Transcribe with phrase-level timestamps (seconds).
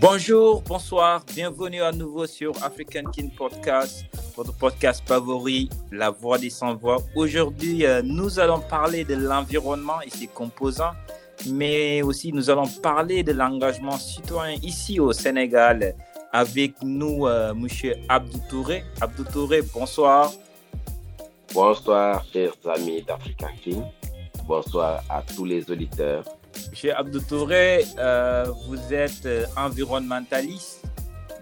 [0.00, 4.04] Bonjour, bonsoir, bienvenue à nouveau sur African King Podcast,
[4.36, 6.98] votre podcast favori, La Voix des Sans-Voix.
[7.14, 10.92] Aujourd'hui, euh, nous allons parler de l'environnement et ses composants,
[11.50, 15.94] mais aussi nous allons parler de l'engagement citoyen ici au Sénégal.
[16.32, 18.84] Avec nous, euh, Monsieur Abdou Touré.
[19.00, 20.32] Abdou Touré, bonsoir.
[21.52, 23.82] Bonsoir, chers amis d'African King.
[24.46, 26.24] Bonsoir à tous les auditeurs
[26.70, 30.84] Monsieur Abdou Touré, euh, vous êtes euh, environnementaliste,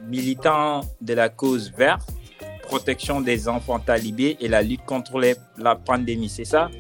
[0.07, 2.09] militant de la cause verte,
[2.63, 5.21] protection des enfants talibés et la lutte contre
[5.59, 6.71] la pandémie, c'est ça?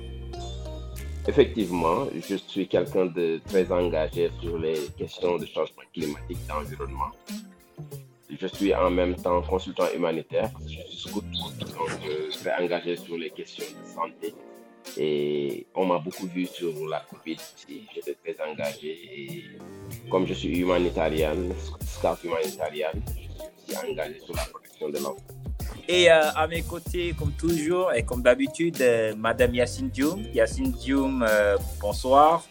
[1.26, 7.10] Effectivement, je suis quelqu'un de très engagé sur les questions de changement climatique et d'environnement.
[8.30, 13.16] Je suis en même temps consultant humanitaire, je suis scout, donc euh, très engagé sur
[13.16, 14.34] les questions de santé
[14.96, 17.36] et on m'a beaucoup vu sur la Covid.
[17.94, 18.88] J'étais très engagé.
[18.88, 19.44] Et
[20.10, 25.16] comme je suis humanitarienne, scout humanitarienne, je suis aussi engagé sur la protection de l'enfant.
[25.88, 30.22] Et euh, à mes côtés, comme toujours et comme d'habitude, euh, Madame Yacine Dioum.
[30.34, 31.26] Yacine Dioum,
[31.80, 32.44] bonsoir.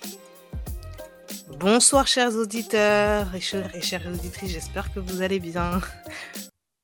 [1.60, 5.82] Bonsoir chers auditeurs et chères, et chères auditrices, j'espère que vous allez bien.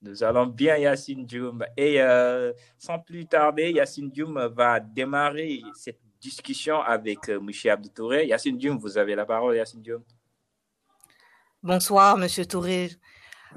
[0.01, 1.63] Nous allons bien, Yacine Dioum.
[1.77, 7.39] Et euh, sans plus tarder, Yacine Dioum va démarrer cette discussion avec euh.
[7.69, 8.27] Abdou Touré.
[8.27, 10.03] Yacine Dioum, vous avez la parole, Yacine Dioum.
[11.61, 12.89] Bonsoir, Monsieur Touré.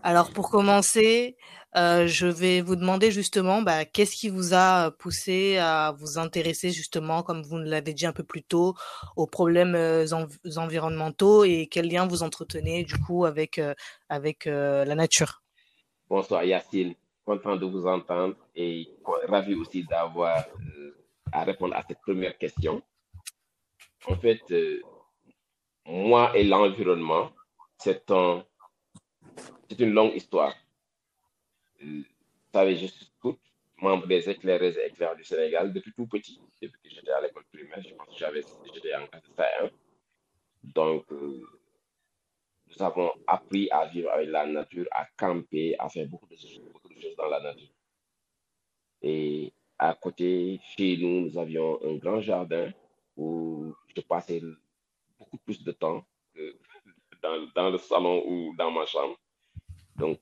[0.02, 1.36] Alors, pour commencer,
[1.76, 6.70] euh, je vais vous demander justement, bah, qu'est-ce qui vous a poussé à vous intéresser
[6.70, 8.74] justement, comme vous l'avez dit un peu plus tôt,
[9.16, 13.74] aux problèmes euh, env environnementaux et quel lien vous entretenez du coup avec, euh,
[14.08, 15.42] avec la nature?
[16.08, 18.88] Bonsoir Yacine, content de vous entendre et
[19.28, 20.96] ravi aussi d'avoir euh,
[21.32, 22.80] à répondre à cette première question.
[24.06, 24.80] En fait, euh,
[25.84, 27.32] moi et l'environnement,
[27.78, 28.44] c'est un,
[29.76, 30.54] une longue histoire.
[31.82, 32.02] Euh,
[32.56, 33.38] savez, je suis scout,
[33.82, 37.44] membre des éclairés et éclairs du Sénégal depuis tout petit, depuis que j'étais à l'école
[37.52, 38.42] primaire, je pense que j'avais,
[38.72, 39.70] j'étais en classe de 1.
[40.74, 41.42] Donc, euh,
[42.68, 46.60] nous avons appris à vivre avec la nature, à camper, à faire beaucoup de, choses,
[46.72, 47.68] beaucoup de choses dans la nature.
[49.02, 52.72] Et à côté, chez nous, nous avions un grand jardin
[53.16, 54.40] où je passais
[55.18, 56.04] beaucoup plus de temps
[56.34, 56.56] que
[57.22, 59.18] dans, dans le salon ou dans ma chambre.
[59.96, 60.18] Donc,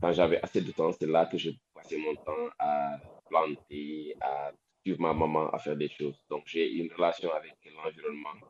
[0.00, 4.52] quand j'avais assez de temps, c'est là que je passais mon temps à planter, à
[4.82, 6.16] suivre ma maman, à faire des choses.
[6.28, 8.40] Donc, j'ai une relation avec l'environnement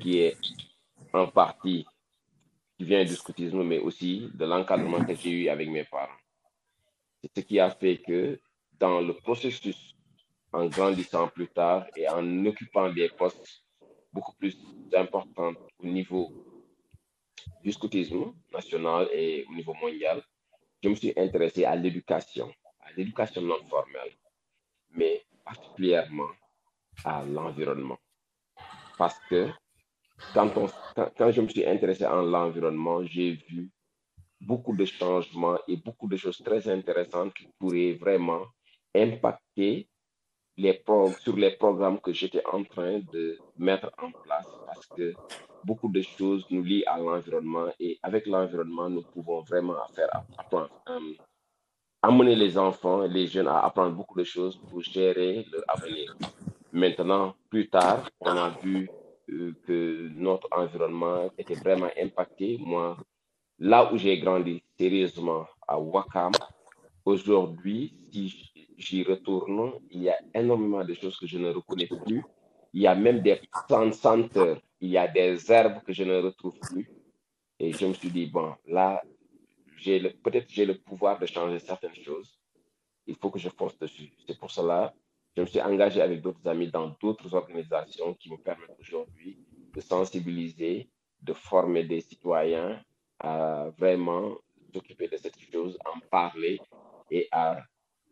[0.00, 0.36] qui est
[1.12, 1.84] en partie
[2.76, 6.20] qui vient du scoutisme, mais aussi de l'encadrement que j'ai eu avec mes parents.
[7.22, 8.40] C'est ce qui a fait que
[8.78, 9.94] dans le processus,
[10.52, 13.64] en grandissant plus tard et en occupant des postes
[14.12, 14.56] beaucoup plus
[14.94, 16.32] importants au niveau
[17.62, 20.22] du scoutisme national et au niveau mondial,
[20.84, 24.12] je me suis intéressé à l'éducation, à l'éducation non formelle,
[24.90, 26.32] mais particulièrement
[27.04, 27.98] à l'environnement.
[28.98, 29.48] Parce que
[30.34, 30.52] quand,
[31.30, 33.70] je me suis intéressé à l'environnement, j'ai vu
[34.42, 38.44] beaucoup de changements et beaucoup de choses très intéressantes qui pourraient vraiment
[38.94, 39.88] impacter
[41.18, 45.14] sur les programmes que j'étais en train de mettre en place parce que
[45.64, 50.70] beaucoup de choses nous lient à l'environnement et avec l'environnement, nous pouvons vraiment faire apprendre,
[50.86, 51.14] um,
[52.02, 56.16] amener les enfants, les jeunes à apprendre beaucoup de choses pour gérer leur avenir.
[56.72, 58.90] Maintenant, plus tard, on a vu
[59.66, 62.58] que notre environnement était vraiment impacté.
[62.60, 62.96] Moi,
[63.58, 66.32] là où j'ai grandi sérieusement à Wakam,
[67.04, 72.22] aujourd'hui, si j'y retourne, il y a énormément de choses que je ne reconnais plus.
[72.74, 73.40] Il y a même des
[73.92, 76.90] senteurs, il y a des herbes que je ne retrouve plus.
[77.58, 79.02] Et je me suis dit, bon, là,
[80.22, 82.38] peut-être j'ai le pouvoir de changer certaines choses.
[83.06, 84.12] Il faut que je force dessus.
[84.26, 84.92] C'est pour cela
[85.36, 89.36] je me suis engagé avec d'autres amis dans d'autres organisations qui me permettent aujourd'hui
[89.72, 90.88] de sensibiliser,
[91.20, 92.80] de former des citoyens
[93.18, 94.36] à vraiment
[94.72, 96.60] s'occuper de cette chose, en parler
[97.10, 97.60] et à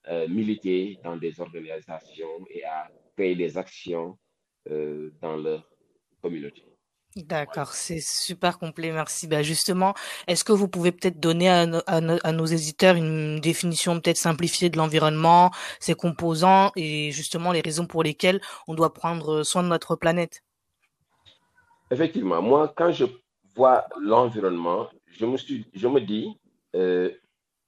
[0.08, 4.19] euh, militer dans des organisations et à créer des actions
[4.67, 5.69] dans leur
[6.23, 6.62] communauté.
[7.17, 9.26] D'accord, c'est super complet, merci.
[9.29, 9.93] Bah justement,
[10.29, 14.00] est-ce que vous pouvez peut-être donner à, no- à no- à nos éditeurs une définition
[14.00, 19.43] peut-être simplifiée de l'environnement, ses composants et justement les raisons pour lesquelles on doit prendre
[19.43, 20.43] soin de notre planète?
[21.91, 23.05] Effectivement, moi, quand je
[23.55, 26.37] vois l'environnement, je me suis, je me dis,
[26.75, 27.11] euh,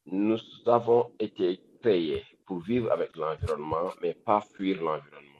[0.07, 5.34] nous avons été créés pour vivre avec l'environnement, mais pas fuir l'environnement.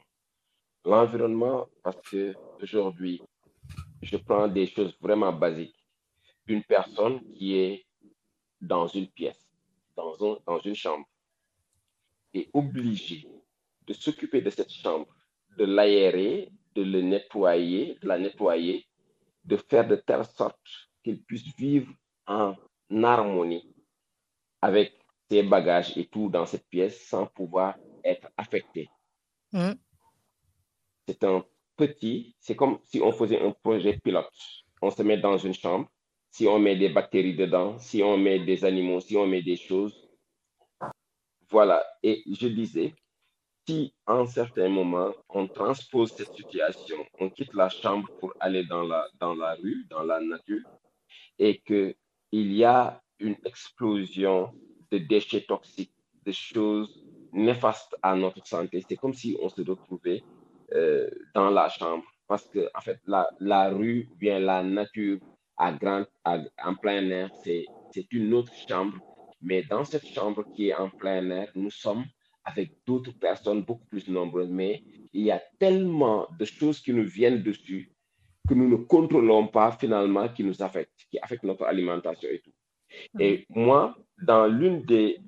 [0.85, 3.21] L'environnement, parce que aujourd'hui,
[4.01, 5.75] je prends des choses vraiment basiques.
[6.47, 7.85] Une personne qui est
[8.61, 9.43] dans une pièce,
[9.95, 11.05] dans, un, dans une chambre,
[12.33, 13.27] est obligée
[13.87, 15.07] de s'occuper de cette chambre,
[15.57, 18.85] de l'aérer, de le nettoyer, de la nettoyer,
[19.43, 20.59] de faire de telle sorte
[21.03, 21.91] qu'il puisse vivre
[22.27, 22.55] en
[22.91, 23.73] harmonie
[24.61, 24.93] avec
[25.29, 28.89] ses bagages et tout dans cette pièce sans pouvoir être affecté.
[29.51, 29.73] Mm.
[31.07, 34.31] C'est un petit, c'est comme si on faisait un projet pilote.
[34.81, 35.87] On se met dans une chambre,
[36.31, 39.55] si on met des bactéries dedans, si on met des animaux, si on met des
[39.55, 40.09] choses.
[41.49, 41.85] Voilà.
[42.01, 42.95] Et je disais,
[43.67, 48.83] si en certains moments on transpose cette situation, on quitte la chambre pour aller dans
[48.83, 50.63] la, dans la rue, dans la nature,
[51.37, 51.95] et qu'il
[52.31, 54.51] y a une explosion
[54.91, 55.93] de déchets toxiques,
[56.25, 60.23] de choses néfastes à notre santé, c'est comme si on se retrouvait
[60.73, 62.03] euh, dans la chambre.
[62.27, 65.19] Parce que, en fait, la, la rue, ou bien la nature
[65.57, 67.71] à grand, à- en plein air, c'est
[68.11, 68.97] une autre chambre.
[69.41, 72.05] Mais dans cette chambre qui est en plein air, nous sommes
[72.43, 74.49] avec d'autres personnes beaucoup plus nombreuses.
[74.49, 74.83] Mais
[75.13, 77.91] il y a tellement de choses qui nous viennent dessus
[78.47, 82.53] que nous ne contrôlons pas finalement, qui nous affectent, qui affectent notre alimentation et tout.
[83.19, 85.19] Et moi, dans l'une des,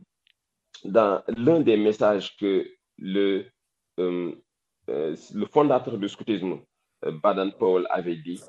[0.83, 3.45] dans l'un des messages que le,
[3.99, 4.35] euh,
[4.89, 6.59] euh, le fondateur du scoutisme,
[7.05, 8.41] euh, Baden Powell, avait dit,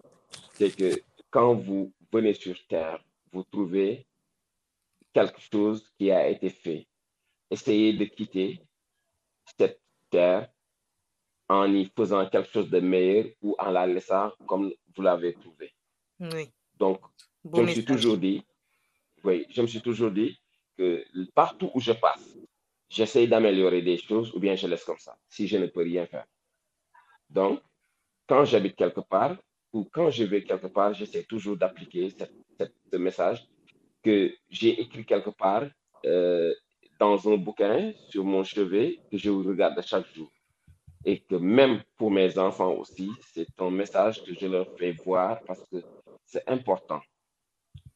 [0.52, 3.02] c'est que quand vous venez sur Terre,
[3.32, 4.06] vous trouvez
[5.12, 6.86] quelque chose qui a été fait.
[7.50, 8.60] Essayez de quitter
[9.58, 9.80] cette
[10.10, 10.48] Terre
[11.48, 15.72] en y faisant quelque chose de meilleur ou en la laissant comme vous l'avez trouvé.
[16.20, 17.00] Oui, Donc,
[17.44, 18.44] je me suis toujours dit,
[19.24, 20.38] oui, je me suis toujours dit
[20.76, 22.36] que partout où je passe,
[22.88, 26.06] j'essaie d'améliorer des choses ou bien je laisse comme ça, si je ne peux rien
[26.06, 26.26] faire.
[27.28, 27.60] Donc,
[28.26, 29.36] quand j'habite quelque part
[29.72, 33.46] ou quand je vais quelque part, j'essaie toujours d'appliquer ce message
[34.02, 35.66] que j'ai écrit quelque part
[36.06, 36.54] euh,
[36.98, 40.30] dans un bouquin sur mon chevet que je regarde chaque jour.
[41.04, 45.40] Et que même pour mes enfants aussi, c'est un message que je leur fais voir
[45.46, 45.76] parce que
[46.24, 47.00] c'est important.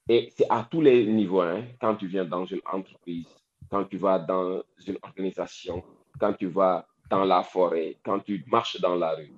[0.09, 3.29] Et c'est à tous les niveaux, hein, quand tu viens dans une entreprise,
[3.73, 5.85] quand tu vas dans une organisation,
[6.21, 9.33] quand tu vas dans la forêt, quand tu marches dans la rue.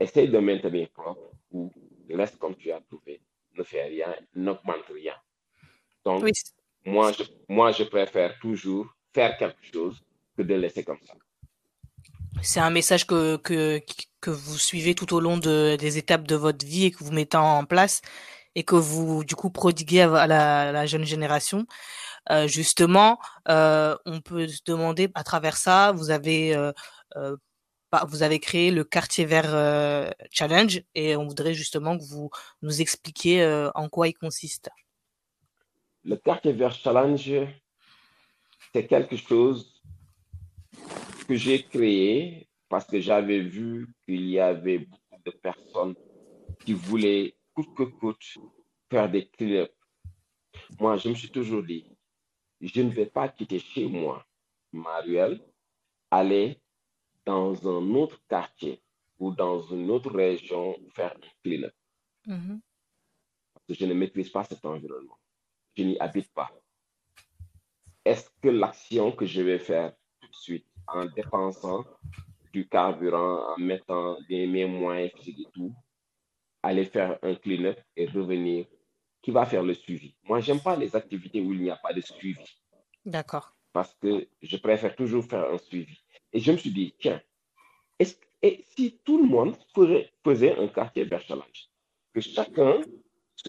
[0.00, 1.72] Essaye de maintenir propre ou
[2.10, 3.22] reste comme tu as trouvé.
[3.56, 5.14] Ne fais rien, n'augmente rien.
[6.04, 6.32] Donc, Oui,
[6.84, 10.02] moi je, moi, je préfère toujours faire quelque chose
[10.36, 11.14] que de laisser comme ça.
[12.42, 13.80] c'est un message que, que,
[14.20, 17.12] que vous suivez tout au long de, des étapes de votre vie et que vous
[17.12, 18.02] mettez en place
[18.54, 21.66] et que vous, du coup, prodiguez à à la, à la jeune génération.
[22.30, 23.18] Euh, justement,
[23.48, 26.72] euh, on peut se demander à travers ça, vous avez, euh,
[27.90, 32.30] pas- vous avez créé le quartier vert challenge et on voudrait justement que vous
[32.62, 34.70] nous expliquiez en quoi il consiste.
[36.04, 37.30] Le quartier vert challenge,
[38.72, 39.82] c'est quelque chose
[41.28, 45.94] que j'ai créé parce que j'avais vu qu'il y avait beaucoup de personnes
[46.64, 48.24] qui voulaient coûte que coûte
[48.90, 49.72] faire des clean-up.
[50.80, 51.95] Moi, je me suis toujours dit,
[52.60, 54.26] je ne vais pas quitter chez moi,
[54.72, 55.40] ma ruelle,
[56.10, 56.60] aller
[57.24, 58.82] dans un autre quartier
[59.18, 61.74] ou dans une autre région faire un clean-up
[62.26, 62.60] Mhm.
[63.54, 65.18] parce que je ne maîtrise pas cet environnement.
[65.76, 66.50] Je n'y habite pas.
[68.04, 71.84] Est-ce que l'action que je vais faire tout de suite en dépensant
[72.52, 75.74] du carburant, en mettant des, mes moyens physiques et tout,
[76.62, 78.66] aller faire un clean-up et revenir,
[79.26, 80.14] qui va faire le suivi?
[80.22, 82.46] Moi, j'aime pas les activités où il n'y a pas de suivi
[83.04, 83.56] D'accord.
[83.72, 85.98] parce que je préfère toujours faire un suivi.
[86.32, 87.20] Et je me suis dit, tiens,
[87.98, 89.56] est-ce, et si tout le monde
[90.24, 91.60] faisait un quartier vert challenge,
[92.14, 92.74] que chacun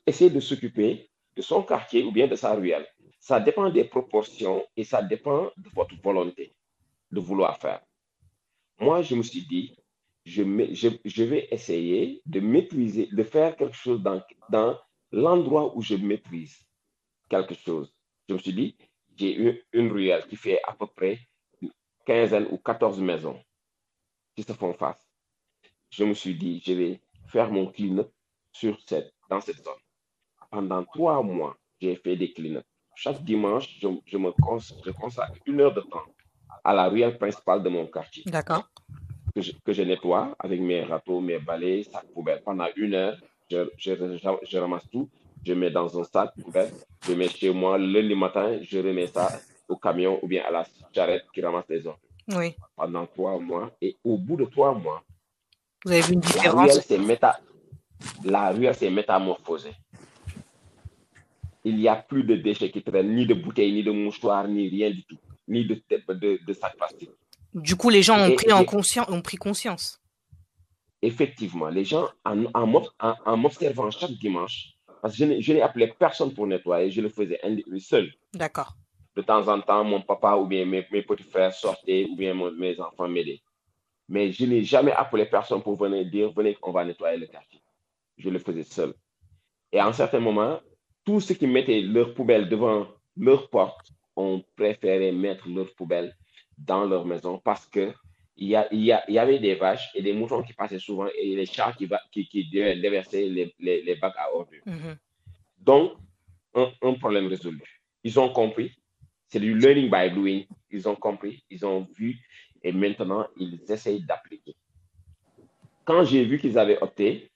[0.08, 2.88] essaie de s'occuper de son quartier ou bien de sa ruelle,
[3.20, 6.56] ça dépend des proportions et ça dépend de votre volonté
[7.12, 7.82] de vouloir faire.
[8.80, 9.76] Moi, je me suis dit,
[10.26, 14.20] je, mets- je, je vais essayer de maîtriser, de faire quelque chose dans,
[14.50, 14.80] dans
[15.12, 16.58] l'endroit où je maîtrise
[17.30, 17.94] quelque chose.
[18.28, 18.76] Je me suis dit,
[19.16, 21.20] j'ai une, une ruelle qui fait à peu près
[21.62, 21.72] une
[22.06, 23.42] quinzaine ou 14 maisons
[24.36, 25.08] qui se font face.
[25.90, 28.12] Je me suis dit, je vais faire mon clean-up
[28.52, 29.82] sur cette, dans cette zone.
[30.52, 32.66] Pendant trois mois, j'ai fait des clean-up.
[32.96, 34.32] Chaque dimanche, je, je me
[34.86, 36.06] je consacre une heure de temps
[36.64, 38.70] à la ruelle principale de mon quartier D'accord.
[39.36, 42.42] que je, que je nettoie avec mes râteaux, mes balais, sacs poubelles.
[42.44, 43.18] Pendant une heure,
[43.50, 45.10] je, je, je- je ramasse tout,
[45.46, 46.72] je mets dans un sac poubelle,
[47.08, 47.78] je mets chez moi.
[47.78, 51.86] Le matin, je remets ça au camion ou bien à la charrette qui ramasse les
[51.88, 52.02] ordures
[52.36, 52.56] Oui.
[52.76, 53.72] pendant trois mois.
[53.82, 55.04] Et au bout de trois mois,
[55.86, 56.54] Vous avez vu une différence?
[58.24, 59.74] La ruelle s'est métamorphosée.
[61.64, 64.70] Il n'y a plus de déchets qui traînent, ni de bouteilles, ni de mouchoirs, ni
[64.70, 67.10] rien du tout, ni de, de, de sacs plastiques.
[67.54, 70.00] Du coup, les gens ont, pris, en conscience, ont pris conscience.
[71.08, 76.46] Effectivement, les gens, en, en, m'observant chaque dimanche, parce que je n'ai appelé personne pour
[76.46, 77.40] nettoyer, je le faisais
[77.80, 78.12] seul.
[78.34, 78.74] D'accord.
[79.16, 82.78] De temps en temps, mon papa ou bien mes, petits frères sortaient ou bien mes
[82.82, 83.42] enfants m'aidaient.
[84.10, 87.62] Mais je n'ai jamais appelé personne pour venir dire, venez, on va nettoyer le quartier.
[88.18, 88.94] Je le faisais seul.
[89.72, 90.60] Et à un certain moment,
[91.06, 92.86] tous ceux qui mettaient leurs poubelles devant
[93.16, 96.14] leur porte ont préféré mettre leurs poubelles
[96.58, 97.94] dans leur maison parce que
[98.38, 100.54] il y, a, il, y a, il y avait des vaches et des moutons qui
[100.54, 104.62] passaient souvent et les chats qui, qui, qui déversaient les, les, les, bacs à ordures.
[104.66, 104.96] Mm-hmm.
[105.58, 105.94] Donc,
[106.54, 107.64] un, un, problème résolu.
[108.04, 108.72] Ils ont compris.
[109.28, 110.44] C'est du learning by doing.
[110.70, 112.18] Ils ont compris, ils ont vu
[112.64, 114.56] et maintenant ils essayent d'appliquer.
[115.84, 117.32] Quand j'ai vu qu'ils avaient opté,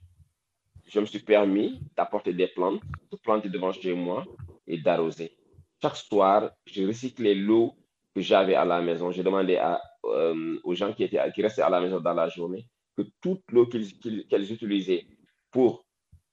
[0.88, 2.81] je me suis permis d'apporter des plantes,
[3.12, 4.25] de planter devant chez moi
[4.67, 5.36] et d'arroser.
[5.81, 7.74] Chaque soir, je recyclais l'eau
[8.13, 9.12] que j'avais à la maison.
[9.12, 12.67] J'ai demandé à, euh, aux gens qui, restaient à la maison dans la journée
[12.98, 15.05] que toute l'eau qu'ils utilisaient
[15.51, 15.86] pour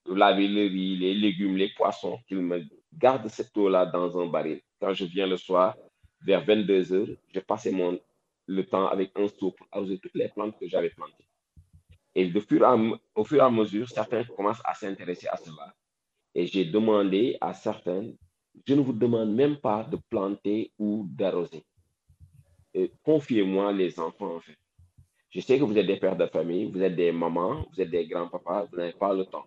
[0.06, 4.60] laver le riz, les légumes, les poissons, qu'ils me gardent cette eau-là dans un baril.
[4.80, 5.76] Quand je viens le soir,
[6.22, 7.98] vers 22 heures, je passais mon,
[8.46, 11.28] le temps avec un seau pour arroser toutes les plantes que j'avais plantées.
[12.14, 15.74] Et au fur et à mesure, certains commencent à s'intéresser à cela.
[16.34, 18.06] Et j'ai demandé à certains,
[18.66, 21.64] je ne vous demande même pas de planter ou d'arroser
[23.04, 24.56] confiez-moi les enfants, en fait.
[25.30, 27.90] Je sais que vous êtes des pères de famille, vous êtes des mamans, vous êtes
[27.90, 29.46] des grands-papas, vous n'avez pas le temps.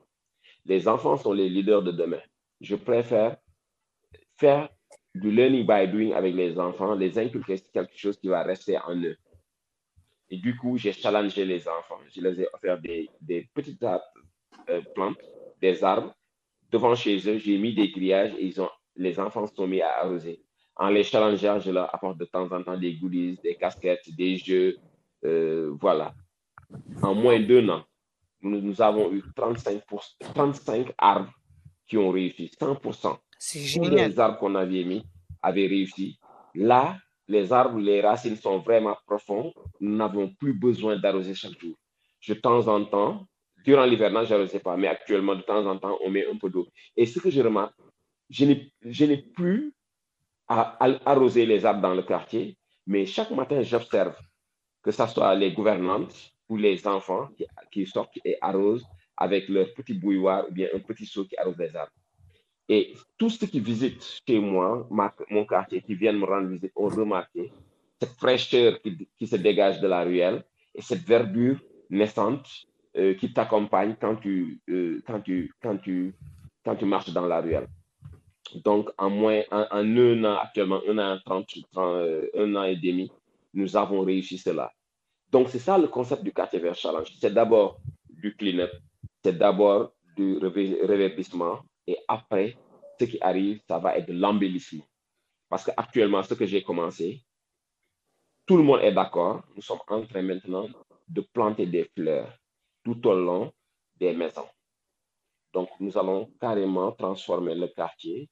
[0.65, 2.21] Les enfants sont les leaders de demain.
[2.59, 3.37] Je préfère
[4.37, 4.69] faire
[5.15, 8.95] du learning by doing avec les enfants, les inculquer quelque chose qui va rester en
[8.95, 9.17] eux.
[10.29, 11.99] Et du coup, j'ai challengé les enfants.
[12.13, 15.19] Je les ai offert des, des petites euh, plantes,
[15.59, 16.15] des arbres.
[16.71, 19.99] Devant chez eux, j'ai mis des grillages et ils ont, les enfants sont mis à
[19.99, 20.41] arroser
[20.75, 24.37] en les challengeant, je leur apporte de temps en temps des goodies, des casquettes, des
[24.37, 24.77] jeux.
[25.23, 26.13] Euh, voilà.
[27.01, 27.83] En moins d'un an,
[28.41, 29.83] nous, avons eu 35,
[30.19, 31.31] 35 arbres
[31.87, 33.17] qui ont réussi, 100%.
[33.37, 34.09] C'est génial.
[34.09, 35.03] les arbres qu'on avait mis
[35.41, 36.19] avaient réussi.
[36.55, 36.97] Là,
[37.27, 39.53] les arbres, les racines sont vraiment profondes.
[39.79, 41.75] Nous n'avons plus besoin d'arroser chaque jour.
[42.27, 43.27] De temps en temps,
[43.63, 46.49] durant l'hivernage, je n'arrosais pas, mais actuellement, de temps en temps, on met un peu
[46.49, 46.67] d'eau.
[46.95, 47.75] Et ce que je remarque,
[48.29, 48.45] je
[49.05, 49.73] n'ai plus
[50.51, 54.17] à, arroser les arbres dans le quartier, mais chaque matin, j'observe
[54.83, 57.29] que ce soit les gouvernantes ou les enfants
[57.71, 61.57] qui, sortent et arrosent avec leur petit bouilloire ou bien un petit seau qui arrose
[61.57, 61.93] les arbres.
[62.67, 64.87] Et tous ceux qui visitent chez moi,
[65.29, 67.51] mon quartier, qui viennent me rendre visite, ont remarqué
[68.01, 68.79] cette fraîcheur
[69.17, 70.43] qui, se dégage de la ruelle
[70.75, 72.47] et cette verdure naissante
[72.97, 76.13] euh, qui t'accompagne quand, euh, quand, tu, quand, tu,
[76.65, 77.67] quand tu marches dans la ruelle.
[78.55, 83.11] Donc, en un an actuellement, un an, 30, euh, un an et demi,
[83.53, 84.71] nous avons réussi cela.
[85.31, 87.11] Donc, c'est ça le concept du quartier vert challenge.
[87.19, 87.79] C'est d'abord
[88.09, 88.71] du clean-up,
[89.23, 92.57] c'est d'abord du réverbissement et après,
[92.99, 94.85] ce qui arrive, ça va être de l'embellissement.
[95.49, 97.23] Parce qu'actuellement, ce que j'ai commencé,
[98.45, 99.43] tout le monde est d'accord.
[99.55, 100.67] Nous sommes en train maintenant
[101.07, 102.31] de planter des fleurs
[102.83, 103.51] tout au long
[103.97, 104.47] des maisons.
[105.53, 108.29] Donc, nous allons carrément transformer le quartier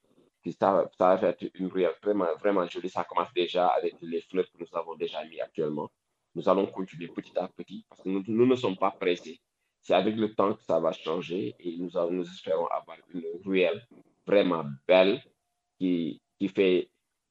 [0.59, 2.89] ça, ça va être une ruelle vraiment, vraiment jolie.
[2.89, 5.89] Ça commence déjà avec les fleurs que nous avons déjà mis actuellement.
[6.35, 9.39] Nous allons continuer petit à petit parce que nous, nous ne sommes pas pressés.
[9.81, 13.85] C'est avec le temps que ça va changer et nous, nous espérons avoir une ruelle
[14.25, 15.21] vraiment belle
[15.79, 16.89] qui, qui, fait,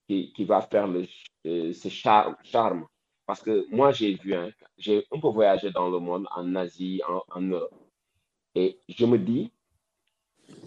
[0.09, 1.07] qui, qui va faire le,
[1.47, 2.87] euh, ce charme, charme.
[3.27, 7.03] Parce que moi, j'ai vu, hein, j'ai un peu voyagé dans le monde, en Asie,
[7.07, 7.75] en, en Europe.
[8.55, 9.53] Et je me dis,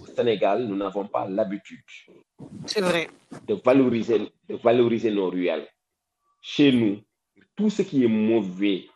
[0.01, 1.79] au Sénégal, nous n'avons pas l'habitude.
[3.47, 5.67] De valoriser, de valoriser nos ruelles.
[6.41, 7.01] Chez nous,
[7.55, 8.88] tout ce qui est mauvais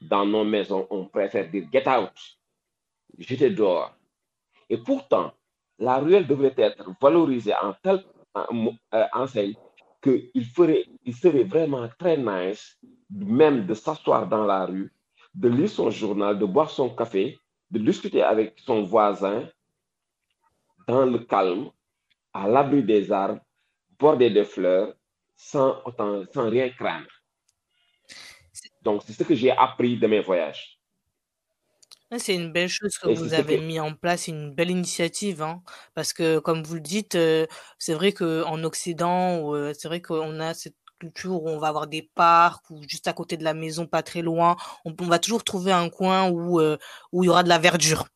[0.00, 2.10] dans nos maisons, on préfère dire get out,
[3.18, 3.94] jeter dehors.
[4.68, 5.32] Et pourtant,
[5.78, 8.02] la ruelle devrait être valorisée en telle
[8.36, 9.54] euh, enseigne
[10.02, 12.78] qu'il ferait, il serait vraiment très nice,
[13.10, 14.92] même de s'asseoir dans la rue,
[15.34, 17.38] de lire son journal, de boire son café,
[17.70, 19.48] de discuter avec son voisin
[20.86, 21.70] dans le calme,
[22.32, 23.40] à l'abri des arbres,
[23.98, 24.94] bordé de fleurs,
[25.36, 27.08] sans, autant, sans rien craindre.
[28.82, 30.76] Donc, c'est ce que j'ai appris de mes voyages.
[32.18, 35.60] C'est une belle chose que vous avez mis en place, une belle initiative, hein,
[35.94, 37.46] parce que comme vous le dites, euh,
[37.78, 41.88] c'est vrai qu'en Occident, euh, c'est vrai qu'on a cette culture où on va avoir
[41.88, 45.42] des parcs ou juste à côté de la maison, pas très loin, on, va toujours
[45.42, 46.78] trouver un coin où euh,
[47.10, 48.06] où il y aura de la verdure.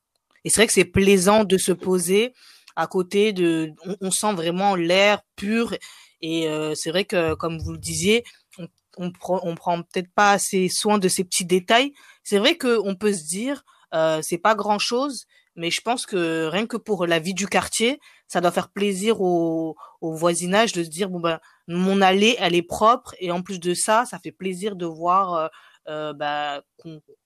[0.44, 2.32] Et c'est vrai que c'est plaisant de se poser
[2.80, 5.74] à côté de, on, sent vraiment l'air pur.
[6.22, 8.24] Et euh, c'est vrai que, comme vous le disiez,
[8.56, 11.92] on, on prend, on prend peut-être pas assez soin de ces petits détails.
[12.24, 16.46] C'est vrai qu'on peut se dire, euh, c'est pas grand chose, mais je pense que
[16.46, 20.82] rien que pour la vie du quartier, ça doit faire plaisir au, au voisinage de
[20.82, 24.18] se dire bon ben mon allée elle est propre et en plus de ça, ça
[24.18, 25.48] fait plaisir de voir euh,
[25.88, 26.62] euh bah,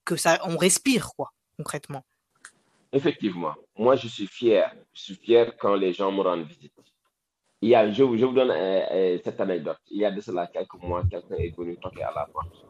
[0.05, 2.05] que ça on respire quoi concrètement.
[2.95, 6.73] Effectivement, moi je suis fier, je suis fier quand les gens me rendent visite.
[7.61, 9.81] Il y a, je, je vous donne euh, euh, cette anecdote.
[9.91, 12.65] Il y a de cela quelques mois, quelqu'un est venu toquer à la porte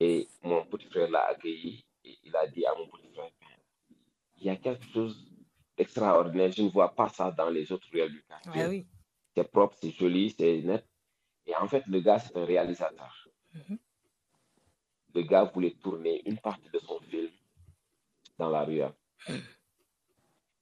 [0.00, 3.30] et mon petit frère l'a accueilli et il a dit à mon petit frère
[4.40, 5.16] il y a quelque chose
[5.76, 6.52] d'extraordinaire.
[6.52, 8.66] Je ne vois pas ça dans les autres ruelles du quartier.
[8.66, 8.86] Oui.
[9.34, 10.84] C'est propre, c'est joli, c'est net.
[11.46, 13.28] Et en fait, le gars, c'est un réalisateur.
[13.54, 13.78] Mhm.
[15.14, 17.30] Le gars voulait tourner une partie de son film
[18.36, 18.92] dans la ruelle.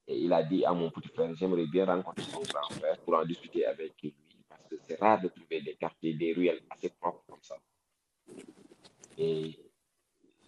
[0.09, 3.15] Et il a dit à mon petit frère, j'aimerais bien rencontrer son grand frère pour
[3.15, 4.15] en discuter avec lui,
[4.49, 7.57] parce que c'est rare de trouver des quartiers, des ruelles assez propres comme ça.
[9.19, 9.59] Et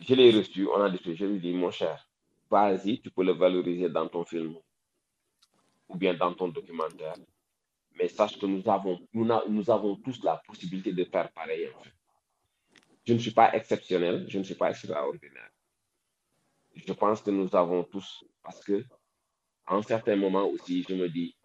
[0.00, 2.08] je l'ai reçu, on a discuté, je lui ai dit, mon cher,
[2.48, 4.56] vas-y, tu peux le valoriser dans ton film
[5.88, 7.14] ou bien dans ton documentaire.
[7.98, 11.68] Mais sache que nous avons, nous, avons tous la possibilité de faire pareil.
[13.04, 15.50] Je ne suis pas exceptionnel, je ne suis pas extraordinaire.
[16.86, 18.84] Je pense que nous avons tous, parce que
[19.66, 21.36] à un certain moment aussi, je me dis,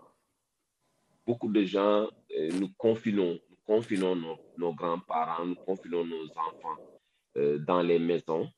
[1.25, 6.77] beaucoup de gens, euh, nous confinons, nous confinons nos, nos grands-parents, nous confinons nos enfants
[7.37, 8.49] euh, dans les maisons.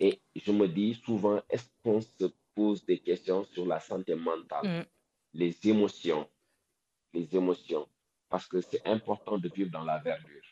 [0.00, 2.24] Et je me dis souvent, est-ce qu'on se
[2.54, 4.86] pose des questions sur la santé mentale, Mm.
[5.34, 6.28] les émotions,
[7.12, 7.88] les émotions,
[8.28, 10.42] parce que c'est important de vivre dans la verdure,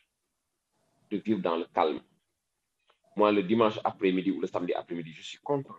[1.10, 2.00] de vivre dans le calme.
[3.18, 5.74] Moi, le dimanche après-midi ou le samedi après-midi, je suis content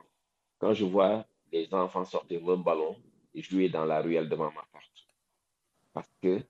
[0.57, 2.97] quand je vois les enfants sortir leur ballon
[3.33, 5.07] et jouer dans la ruelle devant ma porte.
[5.93, 6.43] Parce que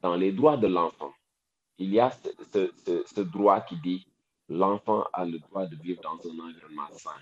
[0.00, 1.12] dans les droits de l'enfant,
[1.76, 2.28] il y a ce,
[3.04, 4.06] ce- droit qui dit
[4.48, 7.16] l'enfant a le droit de vivre dans un environnement sain.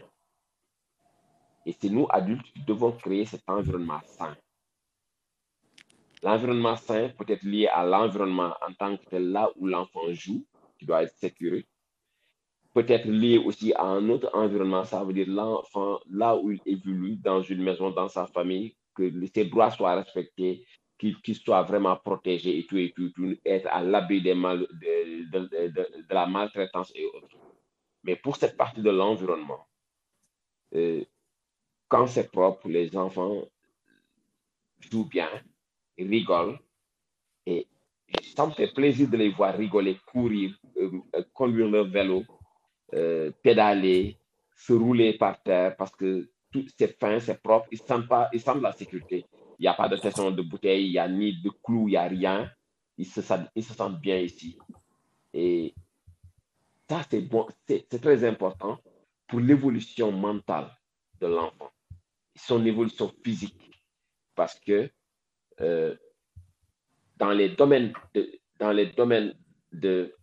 [1.65, 4.37] Et c'est nous, adultes, qui devons créer cet environnement sain.
[6.23, 10.45] L'environnement sain peut être lié à l'environnement en tant que tel, là où l'enfant joue,
[10.79, 11.67] qui doit être sécurisé.
[12.79, 16.61] Peut être lié aussi à un autre environnement, ça veut dire l'enfant, là où il
[16.65, 20.65] évolue, dans une maison, dans sa famille, que ses droits soient respectés,
[20.97, 23.11] qu'il qu'il soit vraiment protégé et tout, et tout,
[23.45, 24.33] être à l'abri de-
[25.33, 27.37] de- de la maltraitance et autres.
[28.05, 29.67] Mais pour cette partie de l'environnement,
[30.77, 31.03] euh,
[31.89, 33.43] quand c'est propre, les enfants
[34.79, 35.31] jouent bien,
[35.99, 36.61] rigolent,
[37.45, 37.67] et
[38.37, 42.23] ça me fait plaisir de les voir rigoler, courir, euh, euh, conduire leur vélo,
[42.95, 44.19] euh, pédaler,
[44.57, 46.31] se rouler par terre, parce que
[46.77, 49.25] c'est fin, c'est propre, ils sentent pas, ils sentent la sécurité.
[49.59, 51.93] Il n'y a pas de tesson de bouteille, il n'y a ni de clous, il
[51.93, 52.51] n'y a rien.
[52.97, 54.59] Ils se, sentent- bien ici.
[55.33, 55.75] Et
[56.89, 58.79] ça, c'est bon, c'est très important
[59.27, 60.71] pour l'évolution mentale
[61.21, 61.71] de l'enfant,
[62.35, 63.71] son évolution physique.
[64.35, 64.91] Parce que
[65.61, 65.97] euh,
[67.17, 69.35] dans les domaines de, dans les domaines
[69.73, 70.15] de,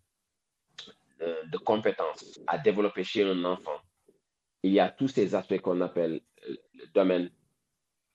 [1.20, 3.80] de compétences à développer chez un enfant,
[4.64, 7.30] il y a tous ces aspects qu'on appelle le domaine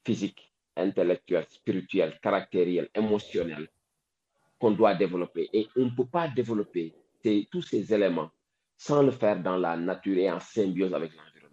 [0.04, 3.68] physique, intellectuel, spirituel, caractériel, émotionnel
[4.58, 5.48] qu'on doit développer.
[5.52, 6.94] Et on ne peut pas développer
[7.50, 8.30] tous ces éléments
[8.76, 11.49] sans le faire dans la nature et en symbiose avec l'environnement.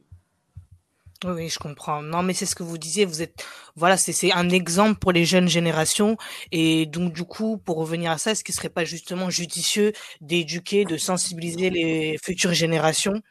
[1.26, 2.04] Oui, je comprends.
[2.04, 3.06] Non, mais c'est ce que vous disiez.
[3.06, 3.44] Vous êtes,
[3.76, 6.16] voilà, c'est c'est un exemple pour les jeunes générations.
[6.52, 10.86] Et donc, du coup, pour revenir à ça, est-ce qu'il serait pas justement judicieux d'éduquer,
[10.86, 13.22] de sensibiliser les futures générations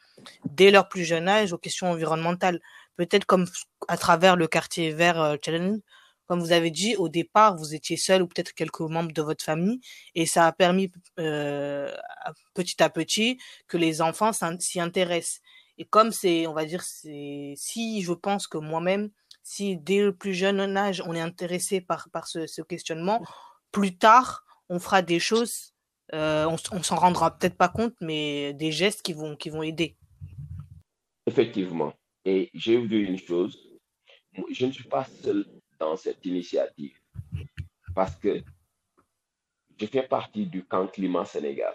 [0.51, 2.59] dès leur plus jeune âge aux questions environnementales?
[2.97, 3.45] Peut-être comme
[3.87, 5.79] à travers le quartier vert euh, challenge.
[6.27, 9.45] Comme vous avez dit, au départ, vous étiez seul ou peut-être quelques membres de votre
[9.45, 9.79] famille,
[10.13, 11.89] et ça a permis euh,
[12.53, 13.37] petit à petit
[13.69, 15.39] que les enfants s'y intéressent.
[15.77, 19.09] Et comme c'est, on va dire, c'est, si je pense que moi-même,
[19.43, 23.23] si dès le plus jeune âge, on est intéressé par, par ce, ce questionnement,
[23.71, 25.73] plus tard, on fera des choses,
[26.13, 29.63] euh, on, on s'en rendra peut-être pas compte, mais des gestes qui vont, qui vont
[29.63, 29.95] aider.
[31.25, 31.93] Effectivement.
[32.25, 33.57] Et je vais vous dire une chose,
[34.51, 35.45] je ne suis pas seul
[35.79, 36.99] dans cette initiative
[37.95, 38.43] parce que
[39.79, 41.73] je fais partie du camp climat Sénégal.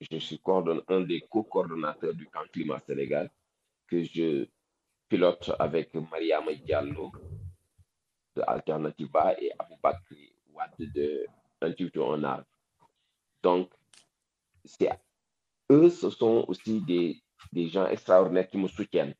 [0.00, 0.40] Je suis
[0.88, 3.30] un des co-coordonnateurs du camp climat Sénégal
[3.88, 4.46] que je
[5.08, 7.10] pilote avec Mariama Diallo
[8.36, 11.26] de Alternativa et Aboubakri Wade de
[11.60, 12.46] Institut en Arbre.
[13.42, 13.72] Donc,
[15.70, 17.20] eux, ce sont aussi des,
[17.52, 19.14] des gens extraordinaires qui me soutiennent,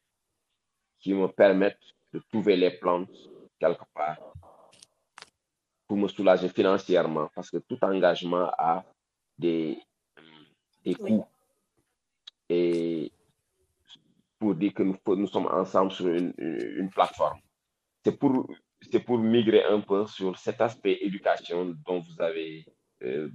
[1.00, 3.10] qui me permettent de trouver les plantes
[3.58, 4.18] quelque part
[5.88, 8.84] pour me soulager financièrement, parce que tout engagement a
[9.38, 9.80] des,
[10.84, 11.26] des coûts.
[12.48, 13.12] Et
[14.38, 17.40] pour dire que nous, nous sommes ensemble sur une, une plateforme.
[18.04, 18.48] C'est pour,
[18.90, 22.64] c'est pour migrer un peu sur cet aspect éducation dont vous avez
[23.02, 23.30] euh,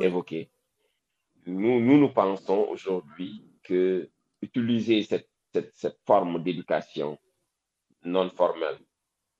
[0.00, 0.50] évoqué.
[1.46, 4.10] Nous, nous, nous pensons aujourd'hui que
[4.42, 7.18] utiliser cette, cette, cette forme d'éducation
[8.04, 8.78] non formelle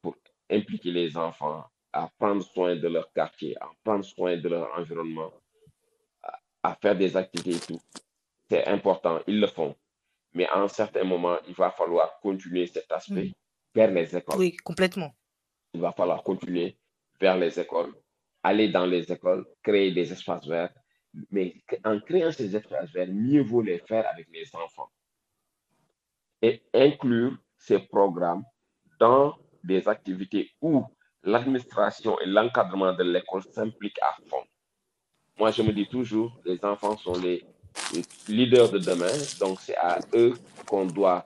[0.00, 0.16] pour
[0.50, 5.32] impliquer les enfants à prendre soin de leur quartier, à prendre soin de leur environnement,
[6.62, 7.80] à, faire des activités et tout,
[8.48, 9.74] c'est important, ils le font.
[10.34, 13.32] Mais à un certain moment, il va falloir continuer cet aspect Mm.
[13.74, 14.38] vers les écoles.
[14.38, 15.14] Oui, complètement.
[15.74, 16.76] Il va falloir continuer
[17.20, 17.94] vers les écoles,
[18.42, 20.72] aller dans les écoles, créer des espaces verts.
[21.30, 24.90] Mais en créant ces espaces verts, mieux vaut les faire avec les enfants.
[26.42, 28.44] Et inclure ces programmes
[28.98, 30.84] dans des activités où
[31.22, 34.44] l'administration et l'encadrement de l'école s'impliquent à fond.
[35.40, 37.42] Moi, je me dis toujours, les enfants sont les,
[38.28, 40.34] leaders de demain, donc c'est à eux
[40.66, 41.24] qu'on doit,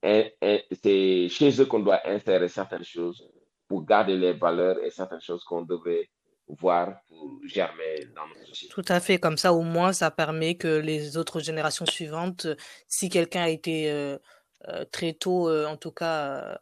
[0.00, 3.28] c'est chez eux qu'on doit insérer certaines choses
[3.66, 6.08] pour garder les valeurs et certaines choses qu'on devrait
[6.46, 8.72] voir pour germer dans notre société.
[8.72, 9.18] Tout à fait.
[9.18, 12.46] Comme ça, au moins, ça permet que les autres générations suivantes,
[12.86, 14.18] si quelqu'un a été euh,
[14.68, 16.60] euh, très tôt, euh, en tout cas,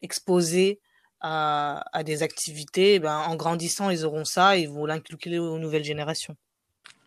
[0.00, 0.80] exposé
[1.20, 5.84] à, à des activités, ben, en grandissant, ils auront ça et ils vont aux nouvelles
[5.84, 6.36] générations.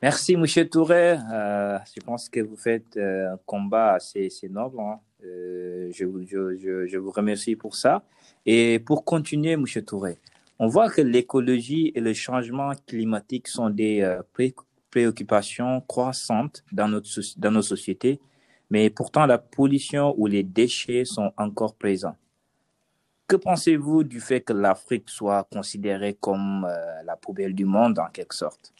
[0.02, 1.17] Merci, Monsieur Touré.
[1.32, 4.80] Euh, je pense que vous faites euh, un combat assez, assez noble.
[4.80, 4.99] hein.
[5.23, 8.04] Euh, je, je, je, je vous remercie pour ça.
[8.45, 10.17] Et pour continuer, Monsieur Touré,
[10.60, 14.54] on voit que l'écologie et le changement climatique sont des euh, pré-
[14.91, 18.19] préoccupations croissantes dans, notre, dans nos sociétés,
[18.69, 22.17] mais pourtant la pollution ou les déchets sont encore présents.
[23.34, 28.06] Que pensez-vous du fait que l'Afrique soit considérée comme euh, la poubelle du monde en
[28.10, 28.72] quelque sorte?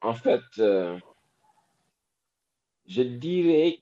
[0.00, 0.98] En fait, euh,
[2.86, 3.78] je dirais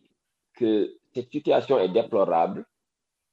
[0.55, 2.67] que cette situation est déplorable,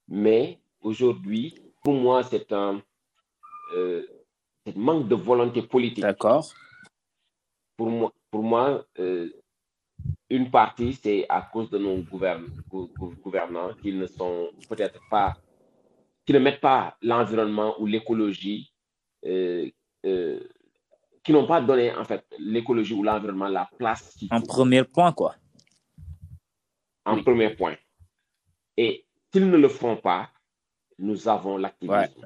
[0.08, 2.80] mais aujourd'hui, pour moi, c'est un,
[3.74, 4.06] euh,
[4.68, 6.04] un manque de volonté politique.
[6.04, 6.54] D'accord?
[7.76, 8.86] Pour moi, pour moi
[10.30, 15.00] une partie, c'est à cause de nos gouvern- gou- gou- gouvernants qui ne sont peut-être
[15.10, 15.34] pas,
[16.32, 18.72] qui ne mettent pas l'environnement ou l'écologie,
[19.26, 19.70] euh,
[20.06, 20.40] euh,
[21.22, 25.36] qui n'ont pas donné en fait l'écologie ou l'environnement la place faut premier point, quoi.
[27.06, 27.24] en Oui.
[27.24, 27.76] premier point.
[28.78, 30.30] Et s'ils ne le font pas,
[31.00, 32.26] nous avons l'activisme,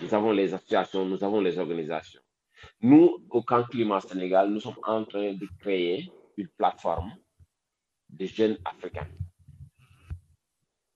[0.00, 2.22] nous avons les associations, nous avons les organisations.
[2.80, 7.12] Nous, au camp climat Sénégal, nous sommes en train de créer une plateforme
[8.08, 9.06] de jeunes africains.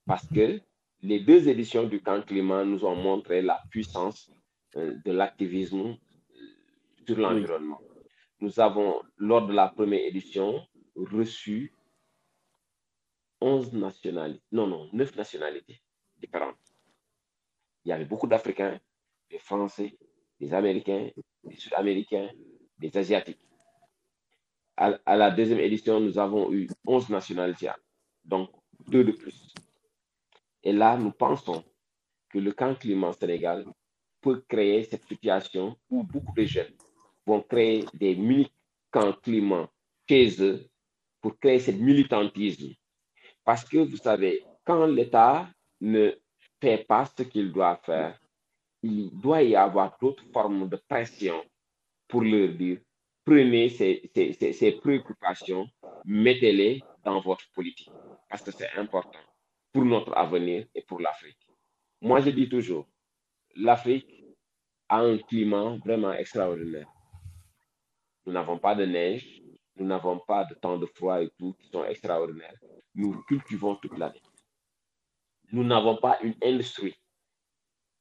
[0.07, 0.59] Parce que
[1.03, 4.31] les deux éditions du camp climat nous ont montré la puissance
[4.77, 5.95] euh, de l'activisme euh,
[7.05, 7.81] sur l'environnement.
[8.39, 11.73] Nous avons, lors de la première édition, reçu
[13.41, 15.81] 11 nationalités, non, non, 9 nationalités
[16.17, 16.55] différentes.
[17.83, 18.79] Il y avait beaucoup d'Africains,
[19.29, 19.97] des Français,
[20.39, 21.09] des Américains,
[21.43, 22.29] des Sud-Américains,
[22.77, 23.41] des Asiatiques.
[24.77, 27.69] À, à la deuxième édition, nous avons eu 11 nationalités,
[28.23, 28.49] donc
[28.87, 29.53] deux de plus.
[30.63, 31.63] Et là, nous pensons
[32.29, 33.65] que le camp climat Sénégal
[34.21, 36.73] peut créer cette situation où beaucoup de jeunes
[37.25, 39.69] vont créer des mini-camps climat
[40.09, 40.65] chez eux
[41.21, 42.73] pour créer ce militantisme.
[43.43, 45.49] Parce que vous savez, quand l'État
[45.81, 46.11] ne
[46.61, 48.17] fait pas ce qu'il doit faire,
[48.81, 51.43] il doit y avoir d'autres formes de pression
[52.07, 52.79] pour leur dire
[53.25, 55.67] prenez ces, ces, ces, ces préoccupations,
[56.05, 57.91] mettez-les dans votre politique.
[58.29, 59.19] Parce que c'est important
[59.73, 61.45] pour notre avenir et pour l'Afrique.
[61.99, 62.87] Moi, je dis toujours,
[63.55, 64.23] l'Afrique
[64.87, 66.87] a un climat vraiment extraordinaire.
[68.25, 69.41] Nous n'avons pas de neige,
[69.75, 72.55] nous n'avons pas de temps de froid et tout qui sont extraordinaires.
[72.93, 74.21] Nous cultivons toute l'année.
[75.51, 76.95] Nous n'avons pas une industrie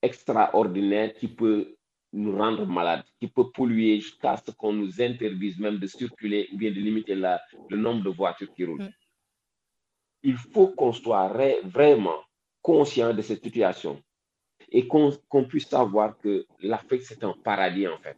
[0.02, 1.74] extraordinaire qui peut
[2.12, 6.58] nous rendre malades, qui peut polluer jusqu'à ce qu'on nous interdise même de circuler ou
[6.58, 8.90] bien de limiter le nombre de voitures qui roulent.
[10.22, 11.32] Il faut qu'on soit
[11.64, 12.20] vraiment
[12.60, 14.02] conscient de cette situation
[14.70, 18.16] et qu'on puisse savoir que l'Afrique, c'est un paradis en fait.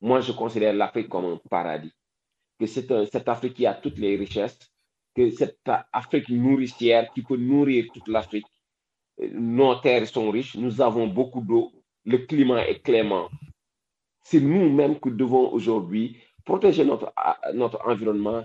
[0.00, 1.92] Moi, je considère l'Afrique comme un paradis,
[2.58, 4.58] que c'est cette Afrique qui a toutes les richesses,
[5.14, 5.58] que cette
[5.92, 8.46] Afrique nourricière qui peut nourrir toute l'Afrique.
[9.32, 11.72] Nos terres sont riches, nous avons beaucoup d'eau,
[12.04, 13.28] le climat est clément.
[14.22, 18.44] c'est nous-mêmes que devons aujourd'hui protéger notre environnement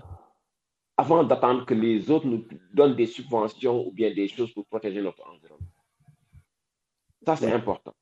[0.96, 5.02] avant d'attendre que les autres nous donnent des subventions ou bien des choses pour protéger
[5.02, 5.66] notre environnement.
[7.26, 7.94] Ça, c'est important.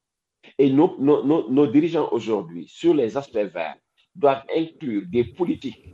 [0.58, 3.76] Et nos, nos, nos, nos dirigeants aujourd'hui, sur les aspects verts,
[4.14, 5.88] doivent inclure des politiques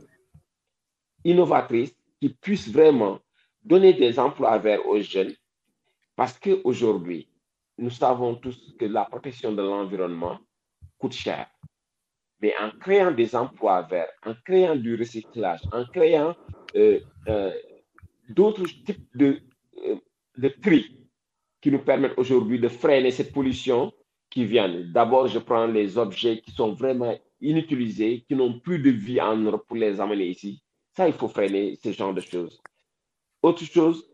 [1.23, 3.19] innovatrices qui puissent vraiment
[3.63, 5.33] donner des emplois verts aux jeunes
[6.15, 7.29] parce qu'aujourd'hui,
[7.77, 10.37] nous savons tous que la protection de l'environnement
[10.97, 11.47] coûte cher.
[12.41, 16.35] Mais en créant des emplois verts, en créant du recyclage, en créant
[16.75, 17.51] euh, euh,
[18.29, 19.39] d'autres types de,
[19.85, 19.95] euh,
[20.37, 21.07] de prix
[21.61, 23.91] qui nous permettent aujourd'hui de freiner cette pollution
[24.29, 24.69] qui vient.
[24.93, 29.37] D'abord, je prends les objets qui sont vraiment inutilisés, qui n'ont plus de vie en
[29.37, 30.61] Europe pour les amener ici.
[30.95, 32.61] Ça, il faut freiner ce genre de choses.
[33.41, 34.05] Autre chose,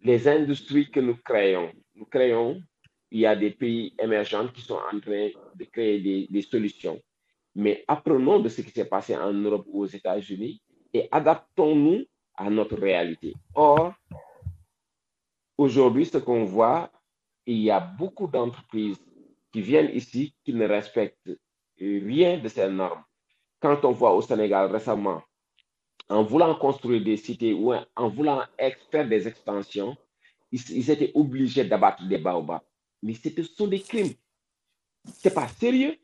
[0.00, 1.72] les industries que nous créons.
[1.94, 2.60] Nous créons,
[3.10, 7.00] il y a des pays émergents qui sont en train de créer des solutions.
[7.54, 12.04] Mais apprenons de ce qui s'est passé en Europe ou aux États-Unis et adaptons-nous
[12.36, 13.34] à notre réalité.
[13.54, 13.94] Or,
[15.56, 16.90] aujourd'hui, ce qu'on voit,
[17.46, 18.98] il y a beaucoup d'entreprises
[19.52, 21.30] qui viennent ici qui ne respectent
[21.78, 23.02] rien de ces normes.
[23.60, 25.22] Quand on voit au Sénégal récemment,
[26.08, 28.42] en voulant construire des cités ou en voulant
[28.90, 29.96] faire des extensions,
[30.50, 32.60] ils, étaient obligés d'abattre des baobabs.
[33.02, 34.12] Mais ce sont des crimes.
[35.04, 35.96] C'est pas sérieux.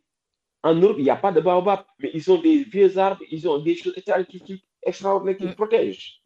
[0.63, 3.49] En Europe, il n'y a pas de baobab, mais ils ont des vieux arbres, ils
[3.49, 3.95] ont des choses
[4.83, 5.55] extraordinaires qui Mm.
[5.55, 6.23] protègent.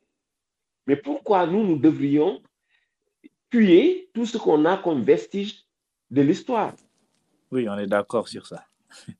[0.86, 2.42] Mais pourquoi nous, nous devrions
[3.50, 5.64] tuer tout ce qu'on a comme vestige
[6.10, 6.74] de l'histoire?
[7.50, 8.66] Oui, on est d'accord sur ça.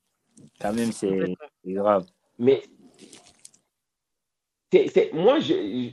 [0.59, 2.05] Quand même, c'est grave.
[2.37, 2.63] Mais
[4.71, 5.91] c'est, c'est- moi, je,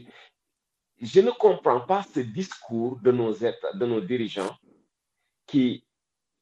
[1.00, 4.57] je ne comprends pas ce discours de nos, États- de nos dirigeants
[5.46, 5.85] qui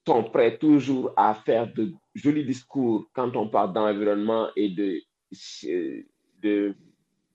[0.06, 5.02] sont prêts toujours à faire de jolis discours quand on parle d'environnement et de,
[5.66, 6.02] euh,
[6.42, 6.74] de,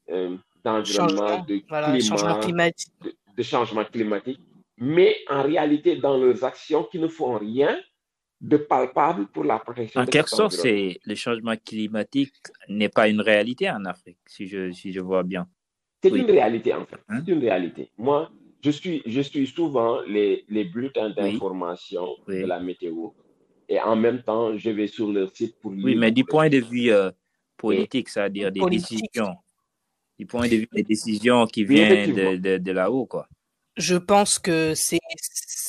[0.10, 2.94] euh, d'environnement, Changement, de voilà, changement climat, climatique.
[3.04, 4.39] de, de changement climatique,
[4.78, 7.78] mais en réalité, dans leurs actions, qui ne font rien
[8.42, 12.34] de palpable pour la protection En de quelque sorte, c'est le changement climatique
[12.68, 15.48] n'est pas une réalité en Afrique, si je, si je vois bien.
[16.04, 16.20] C'est Oui.
[16.20, 17.00] une réalité, en fait.
[17.08, 17.22] Hein?
[17.26, 17.89] C'est une réalité.
[17.98, 18.30] Moi,
[18.62, 22.42] je suis, je suis souvent les, les bulletins d'information Oui.
[22.42, 23.10] de la météo.
[23.70, 26.58] Et en même temps, je vais sur leur site pour Oui, mais du point de
[26.58, 27.12] vue euh,
[27.56, 29.00] politique, c'est-à-dire des Politique.
[29.13, 29.36] décisions,
[30.23, 33.27] du point de vue des décisions qui viennent de, de, de là-haut, quoi.
[33.75, 34.99] Je pense que c'est,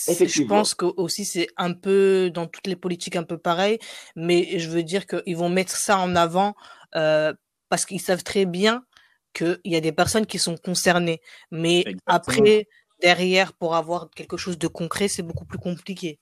[0.06, 3.78] je pense que aussi c'est un peu dans toutes les politiques un peu pareil,
[4.14, 6.54] mais je veux dire qu'ils vont mettre ça en avant
[6.96, 7.32] euh,
[7.70, 8.84] parce qu'ils savent très bien
[9.32, 12.02] qu'il y a des personnes qui sont concernées, mais Exactement.
[12.06, 12.68] après
[13.00, 16.20] derrière pour avoir quelque chose de concret c'est beaucoup plus compliqué.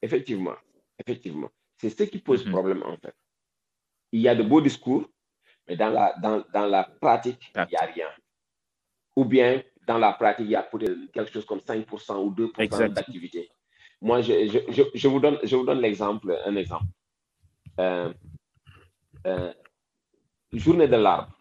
[0.00, 0.56] Effectivement.
[1.04, 1.50] Effectivement.
[1.80, 2.52] C'est ce qui pose Mhm.
[2.52, 3.14] problème, en fait.
[4.12, 5.10] Il y a de beaux discours,
[5.68, 8.08] mais dans la, dans, dans la pratique, il n'y a rien.
[9.16, 12.52] Ou bien, dans la pratique, il y a peut-être quelque chose comme 5% ou 2%
[12.58, 12.92] Exact.
[12.92, 13.48] d'activité.
[14.00, 16.86] Moi, je, je, je, je vous donne, je vous donne l'exemple, un exemple.
[17.80, 18.12] Euh,
[19.26, 19.52] euh,
[20.52, 21.38] journée de l'arbre.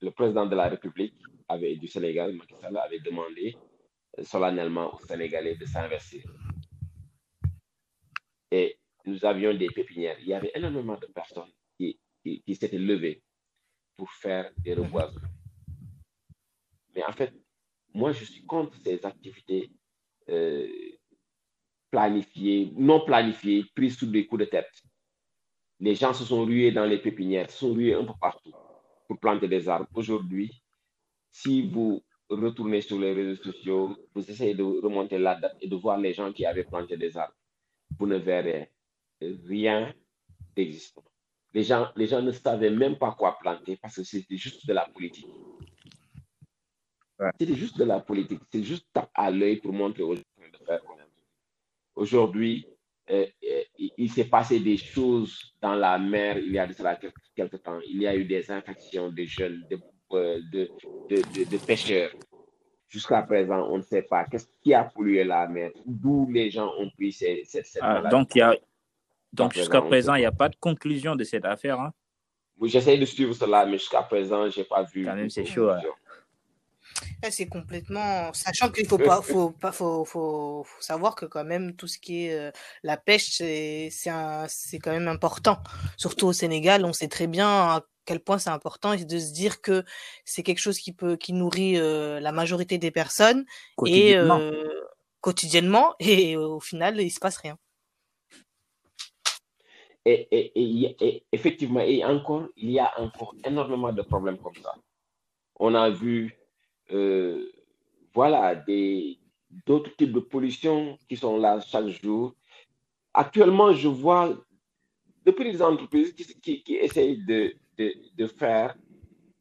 [0.00, 1.14] Le président de la République
[1.48, 3.56] avait, du Sénégal, Macky Sall, avait demandé
[4.18, 6.24] euh, solennellement aux Sénégalais de s'investir.
[8.50, 10.18] Et nous avions des pépinières.
[10.20, 13.22] Il y avait énormément de personnes qui, qui, qui s'étaient levées
[13.96, 15.28] pour faire des reboisements.
[16.94, 17.32] Mais en fait,
[17.94, 19.70] moi, je suis contre ces activités
[20.28, 20.68] euh,
[21.90, 24.70] planifiées, non planifiées, prises sous des coups de tête.
[25.80, 28.52] Les gens se sont rués dans les pépinières, se sont rués un peu partout
[29.06, 29.88] pour planter des arbres.
[29.94, 30.62] Aujourd'hui,
[31.30, 35.76] si vous retournez sur les réseaux sociaux, vous essayez de remonter la date et de
[35.76, 37.36] voir les gens qui avaient planté des arbres,
[37.98, 38.72] vous ne verrez
[39.20, 39.94] rien
[40.54, 41.04] d'existant.
[41.56, 44.74] Les gens, les gens ne savaient même pas quoi planter parce que c'était juste de
[44.74, 45.26] la politique.
[47.18, 47.30] Ouais.
[47.40, 48.40] C'était juste de la politique.
[48.52, 50.82] C'est juste tape à l'œil pour montrer aux gens de faire.
[51.94, 52.66] Aujourd'hui,
[53.08, 56.74] euh, euh, il, il s'est passé des choses dans la mer il y a de
[56.74, 57.80] cela quelque, quelque temps.
[57.88, 59.78] Il y a eu des infections de jeunes, de,
[60.12, 60.68] euh, de,
[61.08, 62.10] de, de, de pêcheurs.
[62.88, 66.70] Jusqu'à présent, on ne sait pas qu'est-ce qui a pollué la mer, d'où les gens
[66.78, 68.10] ont pris ces, cette, cette Ah, maladie.
[68.14, 68.54] donc, il y a,
[69.36, 71.78] donc Jusqu'à présent, il n'y a pas de conclusion de cette affaire.
[71.80, 71.92] Hein?
[72.58, 75.04] Oui, J'essaie de suivre cela, mais jusqu'à présent, je n'ai pas vu.
[75.04, 75.70] Quand même, c'est chaud.
[75.70, 75.80] hein.
[77.22, 81.44] Ouais, c'est complètement, sachant qu'il faut pas, faut pas, faut, faut, faut savoir que quand
[81.44, 82.50] même tout ce qui est euh,
[82.82, 85.58] la pêche, c'est, c'est un, c'est quand même important.
[85.98, 89.32] Surtout au Sénégal, on sait très bien à quel point c'est important et de se
[89.32, 89.84] dire que
[90.24, 94.38] c'est quelque chose qui peut, qui nourrit euh, la majorité des personnes et Quotidiennement.
[94.40, 94.80] euh,
[95.20, 97.58] quotidiennement et au final il se passe rien.
[100.06, 104.74] Et, effectivement, et encore, il y a encore énormément de problèmes comme ça.
[105.58, 106.32] On a vu,
[106.92, 107.44] euh,
[108.14, 109.18] voilà, des,
[109.66, 112.34] d'autres types de pollution qui sont là chaque jour.
[113.14, 114.36] Actuellement, je vois
[115.24, 118.76] de petites entreprises qui, qui, essayent de, de, de, faire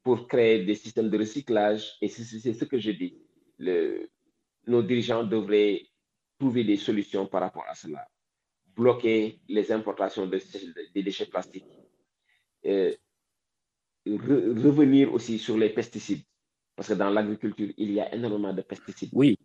[0.01, 1.95] pour créer des systèmes de recyclage.
[2.01, 3.15] Et c'est ce que je dis.
[3.59, 4.09] Le,
[4.65, 5.83] nos dirigeants devraient
[6.39, 8.07] trouver des solutions par rapport à cela
[8.75, 10.39] bloquer les importations de,
[10.93, 11.65] des déchets plastiques.
[12.65, 12.93] Euh,
[14.07, 16.23] revenir aussi sur les pesticides,
[16.75, 19.09] parce que dans l'agriculture, il y a énormément de pesticides.
[19.13, 19.37] Oui.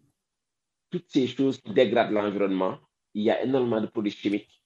[0.90, 2.78] Toutes ces choses qui dégradent l'environnement,
[3.14, 4.62] il y a énormément de produits chimiques.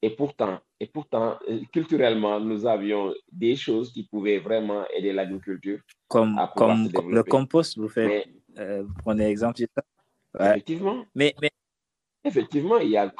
[0.00, 5.80] Et pourtant, et pourtant, euh, culturellement, nous avions des choses qui pouvaient vraiment aider l'agriculture.
[6.08, 8.28] Comme, comme le compost, vous faites.
[8.58, 9.82] Euh, prenez exemple de ça.
[10.50, 11.06] Effectivement.
[11.14, 11.50] Mais, mais
[12.24, 13.12] Effectivement, il y a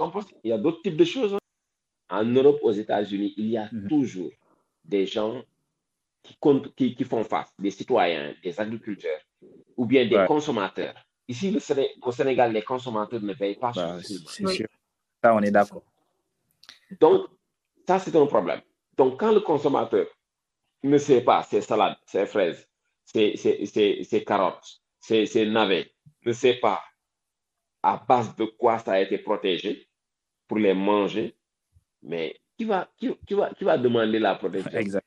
[0.42, 1.34] il y a d'autres types de choses.
[1.34, 1.38] Hein.
[2.10, 3.88] En Europe, aux États-Unis, il y a mhm.
[3.88, 4.30] toujours
[4.84, 5.42] des gens
[6.22, 9.20] qui, comptent, qui, qui, font face, des citoyens, des agriculteurs
[9.76, 10.94] ou bien des consommateurs.
[11.28, 11.60] Ici, le,
[12.02, 14.66] au Sénégal, les consommateurs ne payent pas bah, C'est sûr.
[15.22, 15.82] Ça, on est d'accord.
[17.00, 17.26] Donc,
[17.86, 18.60] ça, c'est un problème.
[18.96, 20.06] Donc, quand le consommateur
[20.82, 22.68] ne sait pas ses salades, ses fraises,
[23.04, 25.90] ses, ses, ses carottes, ses, navets,
[26.24, 26.82] ne sait pas
[27.84, 29.86] à base de quoi ça a été protégé
[30.48, 31.36] pour les manger,
[32.02, 34.78] mais qui va, qui, qui va, qui va demander la protection?
[34.78, 35.06] Exact.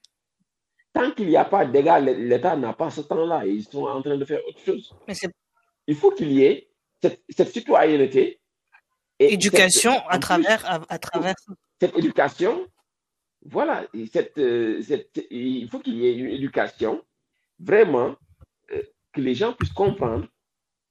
[0.93, 1.99] Tant qu'il n'y a pas de dégâts,
[2.31, 3.45] l'État n'a pas ce temps-là.
[3.45, 4.95] Ils sont en train de faire autre chose.
[5.07, 5.13] Mais
[5.87, 6.69] Il faut qu'il y ait
[7.01, 8.39] cette, cette citoyenneté.
[9.19, 11.35] Et éducation cette, à, travers, à, à, travers.
[11.79, 12.67] Cette éducation,
[13.45, 17.03] voilà, cette, euh, cette, il faut qu'il y ait une éducation
[17.59, 18.15] vraiment
[18.71, 18.81] euh,
[19.13, 20.27] que les gens puissent comprendre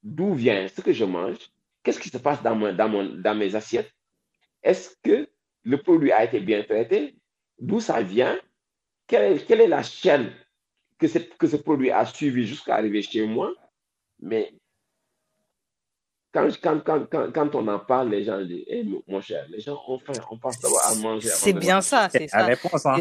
[0.03, 1.37] d'où vient ce que je mange,
[1.83, 3.91] Qu'est-ce qui se passe dans, mon, dans, mon, dans mes assiettes?
[4.63, 5.29] Est-ce que
[5.63, 7.17] le produit a été bien traité?
[7.59, 8.39] D'où ça vient?
[9.07, 10.33] Quelle est, quelle est, la chaîne
[10.99, 13.53] que, que ce produit a suivi jusqu'à arriver chez moi?
[14.19, 14.53] Mais
[16.33, 19.59] quand, quand, quand, quand, on en parle, les gens disent hey, eh, mon cher, les
[19.59, 21.29] gens ont faim, on passe d'abord à manger.
[21.29, 22.45] C'est bien ça, c'est ça.
[22.45, 22.97] Réponse, hein.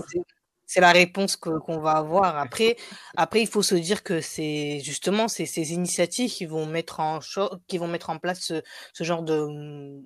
[0.67, 2.37] C'est la réponse qu'on va avoir.
[2.39, 2.77] Après,
[3.17, 7.21] après, il faut se dire que c'est justement ces, ces initiatives qui vont mettre en
[7.69, 10.03] qui vont mettre en place ce, ce genre de hum,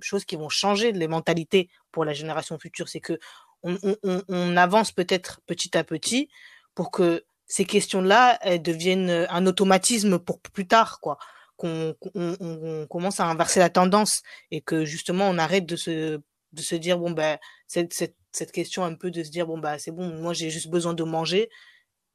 [0.00, 2.88] choses qui vont changer les mentalités pour la génération future.
[2.88, 3.18] C'est que
[3.62, 6.28] on, on, on avance peut-être petit à petit
[6.74, 11.18] pour que ces questions-là deviennent un automatisme pour plus tard, quoi.
[11.56, 16.20] Qu'on on, on commence à inverser la tendance et que justement on arrête de se
[16.52, 19.58] de se dire bon ben cette, cette cette question un peu de se dire bon
[19.58, 21.50] bah c'est bon moi j'ai juste besoin de manger.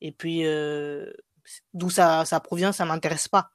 [0.01, 1.12] Et puis euh,
[1.73, 3.49] d'où ça, ça provient ça m'intéresse pas.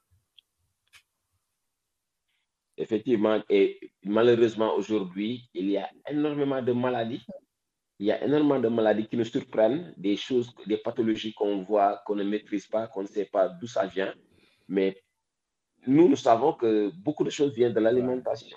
[2.77, 7.25] Effectivement et malheureusement aujourd'hui il y a énormément de maladies.
[7.99, 12.03] Il y a énormément de maladies qui nous surprennent des choses des pathologies qu'on voit
[12.07, 14.15] qu'on ne maîtrise pas qu'on ne sait pas d'où ça vient.
[14.69, 15.03] Mais
[15.87, 18.57] nous nous savons que beaucoup de choses viennent de l'alimentation.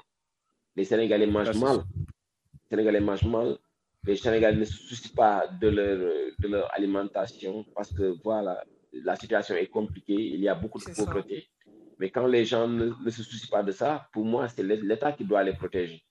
[0.76, 1.78] Les Sénégalais mangent mal.
[1.78, 3.58] les Sénégalais mangent mal
[4.06, 5.98] les Sénégalais ne se soucient pas de leur,
[6.40, 10.94] de leur alimentation parce que voilà, la situation est compliquée, il y a beaucoup de
[10.94, 11.48] pauvreté.
[12.00, 15.12] Mais quand les gens ne, ne, se soucient pas de ça, pour moi, c'est l'État
[15.14, 16.04] qui doit les protéger.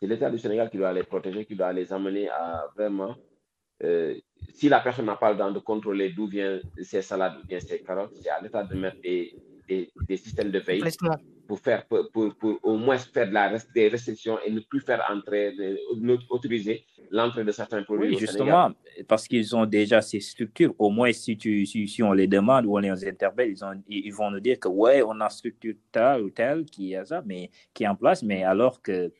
[0.00, 3.16] C'est l'État du Sénégal qui doit les protéger, qui doit les amener à vraiment.
[3.82, 4.14] Euh,
[4.52, 7.60] si la personne n'a pas le temps de contrôler d'où viennent ses salades ou bien
[7.60, 9.34] ses carottes, c'est à l'État de mettre des,
[9.68, 10.82] des, des, systèmes de veille
[11.46, 14.80] pour faire pour, pour, pour, au moins faire de la, des restrictions et ne plus
[14.80, 15.54] faire entrer,
[16.28, 18.10] autoriser l'entrée de certains produits.
[18.10, 18.70] Oui, justement,
[19.06, 20.74] parce qu'ils ont déjà ces structures.
[20.78, 23.82] Au moins, si, tu, si, si, on les demande ou on les interpelle, ils, ont,
[23.88, 27.04] ils vont nous dire que ouais, on a une structure telle ou telle qui est
[27.06, 29.10] ça, mais qui est en place, mais alors que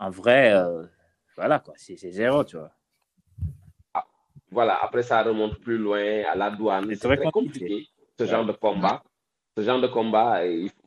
[0.00, 0.84] en vrai, euh,
[1.36, 2.72] voilà quoi, c'est zéro, tu vois.
[3.94, 4.04] Ah,
[4.50, 6.86] voilà, après ça remonte plus loin à la douane.
[6.90, 7.86] C'est très, très, compliqué,
[8.18, 9.02] ce genre de combat.
[9.56, 10.40] Ce genre de combat,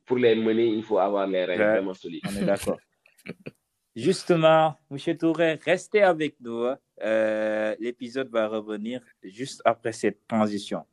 [0.06, 2.22] pour les mener, il faut avoir les règles vraiment solides.
[2.30, 2.78] On est d'accord.
[3.96, 5.18] Justement, M.
[5.18, 6.64] Touré, restez avec nous.
[6.64, 6.78] Hein.
[7.04, 10.84] Euh, L'épisode va revenir juste après cette transition.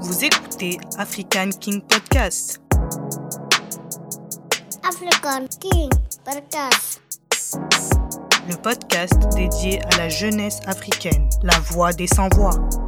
[0.00, 2.60] Vous écoutez African King Podcast.
[4.82, 5.90] African King
[6.24, 7.00] Podcast.
[8.48, 12.83] Le podcast dédié à la jeunesse africaine, la voix des sans-voix.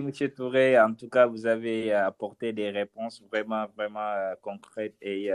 [0.00, 0.30] Merci, M.
[0.30, 0.78] Touré.
[0.78, 5.30] En tout cas, vous avez apporté des réponses vraiment, vraiment concrètes et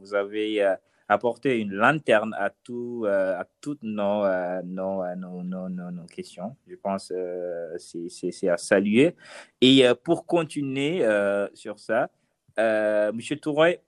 [0.00, 0.76] vous avez
[1.08, 6.56] apporter une lanterne à, tout, euh, à toutes nos, euh, nos, euh, nos, nos, questions.
[6.66, 9.14] Je pense que c'est à saluer.
[9.60, 11.04] Et pour continuer
[11.54, 12.10] sur ça,
[13.12, 13.80] Monsieur Touré,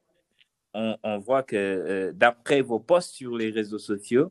[0.74, 4.30] on, on, voit que d'après vos posts sur les réseaux sociaux,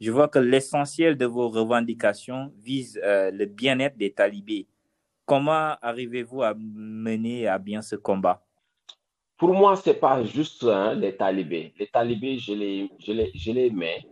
[0.00, 4.66] je vois que l'essentiel de vos revendications vise le bien-être des talibés.
[5.26, 8.44] Comment arrivez-vous à mener à bien ce combat?
[9.36, 11.72] Pour moi, ce n'est pas juste hein, les talibés.
[11.78, 14.06] Les talibés, je les, je les, je les mets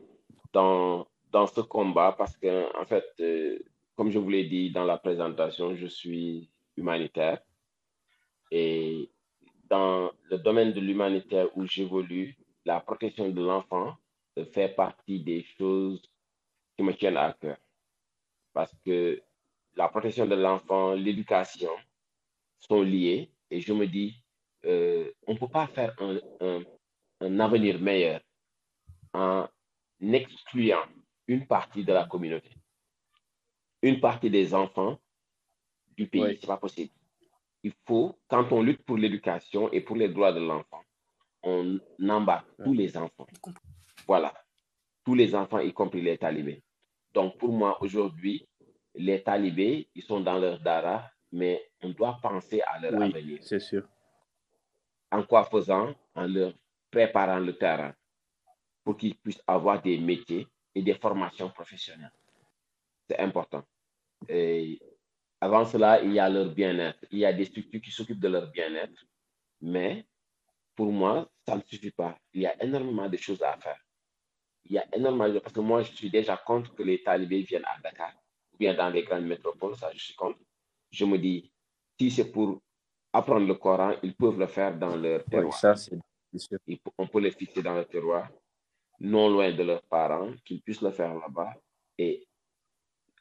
[0.53, 3.59] dans, dans ce combat parce que, en fait, euh,
[3.95, 7.41] comme je vous l'ai dit dans la présentation, je suis humanitaire.
[8.51, 9.11] Et
[9.69, 13.97] dans le domaine de l'humanitaire où j'évolue, la protection de l'enfant
[14.53, 16.03] fait partie des choses
[16.77, 17.59] qui me tiennent à cœur.
[18.53, 19.23] Parce que
[19.77, 21.71] la protection de l'enfant, l'éducation
[22.59, 23.31] sont liées.
[23.51, 24.23] Et je me dis,
[24.65, 26.19] euh, on ne peut pas faire un,
[27.21, 28.21] un, avenir meilleur
[29.13, 29.47] en
[30.01, 30.85] excluant
[31.27, 32.51] une partie de la communauté,
[33.83, 34.99] une partie des enfants
[35.97, 36.23] du pays.
[36.23, 36.93] Ce n'est pas possible.
[37.63, 40.83] Il faut, quand on lutte pour l'éducation et pour les droits de l'enfant,
[41.43, 43.27] on embarque tous les enfants.
[44.07, 44.33] Voilà.
[45.05, 46.63] Tous les enfants, y compris les talibés.
[47.13, 48.47] Donc, pour moi, aujourd'hui,
[48.95, 53.39] les talibés, ils sont dans leur dara, mais on doit penser à leur oui, avenir.
[53.43, 53.87] C'est sûr
[55.13, 55.95] en quoi faisant?
[56.15, 56.53] En leur
[56.91, 57.95] préparant le terrain
[58.83, 62.13] pour qu'ils puissent avoir des métiers et des formations professionnelles.
[63.09, 63.63] C'est important.
[64.29, 64.81] Et
[65.41, 67.05] avant cela, il y a leur bien-être.
[67.11, 69.05] Il y a des structures qui s'occupent de leur bien-être.
[69.61, 70.07] Mais
[70.75, 72.19] pour moi, ça ne suffit pas.
[72.33, 73.81] Il y a énormément de choses à faire.
[74.65, 75.39] Il y a énormément de...
[75.39, 78.13] Parce que moi, je suis déjà contre que les talibés viennent à Dakar
[78.63, 79.77] bien dans les grandes métropoles.
[79.77, 80.39] Ça, je suis contre.
[80.91, 81.51] Je me dis,
[81.99, 82.61] si c'est pour
[83.13, 85.59] apprendre le Coran, ils peuvent le faire dans leur terroir.
[85.59, 85.75] ça,
[86.99, 88.29] on peut les fixer dans leur terroir,
[89.01, 91.53] non loin de leurs parents, qu'ils puissent le faire là-bas
[91.99, 92.27] et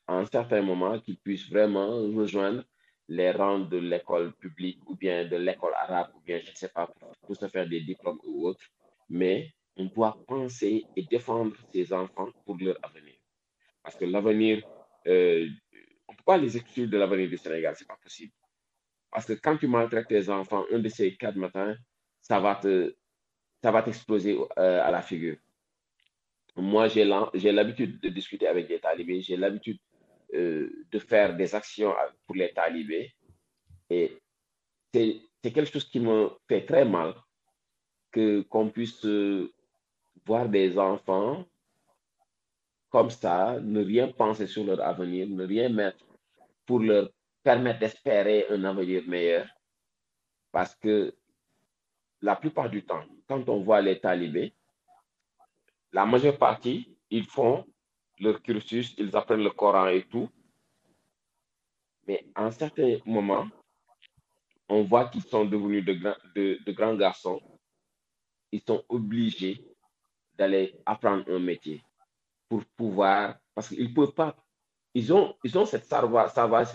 [0.08, 1.90] à un certain moment, qu'ils puissent vraiment
[2.20, 2.64] rejoindre
[3.08, 6.70] les rangs de l'école publique ou bien de l'école arabe ou bien, je ne sais
[6.70, 6.88] pas,
[7.26, 8.66] pour se faire des diplômes ou autres.
[9.10, 13.16] Mais on doit penser et défendre ces enfants pour leur avenir.
[13.84, 14.64] Parce que l'avenir,
[15.08, 15.48] euh,
[16.08, 18.34] on peut pas les exclure de l'avenir du Sénégal, ce n'est pas possible.
[19.12, 21.76] Parce que quand tu maltraites tes enfants, un de ces quatre matins,
[22.22, 22.96] ça va te,
[23.62, 25.38] ça va t'exploser euh, à la figure.
[26.56, 29.80] Moi, j'ai l'habitude de discuter avec des talibés, j'ai l'habitude
[30.34, 31.94] euh, de faire des actions
[32.26, 33.14] pour les talibés.
[33.90, 34.18] Et
[34.94, 37.14] c'est quelque chose qui me fait très mal
[38.12, 39.54] que qu'on puisse euh,
[40.26, 41.46] voir des enfants
[42.92, 46.06] comme ça, ne rien penser sur leur avenir, ne rien mettre
[46.66, 47.10] pour leur
[47.42, 49.48] permettre d'espérer un avenir meilleur.
[50.52, 51.16] Parce que
[52.22, 54.54] la plupart du temps, quand on voit les talibés,
[55.94, 57.66] la majeure partie, ils font
[58.20, 60.30] leur cursus, ils apprennent le Coran et tout.
[62.08, 63.48] Mais à un certain moment,
[64.68, 65.94] on voit qu'ils sont devenus de,
[66.36, 67.42] de, de, grands garçons.
[68.52, 69.66] Ils sont obligés
[70.36, 71.82] d'aller apprendre un métier
[72.52, 74.36] pour pouvoir, parce qu'ils ne peuvent pas,
[74.94, 76.66] ils ont, ils ont cette savoir, savoir,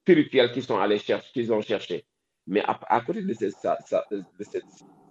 [0.00, 2.06] spirituels qu'ils sont allés chercher, qu'ils ont cherché.
[2.46, 3.50] Mais à, côté de ce,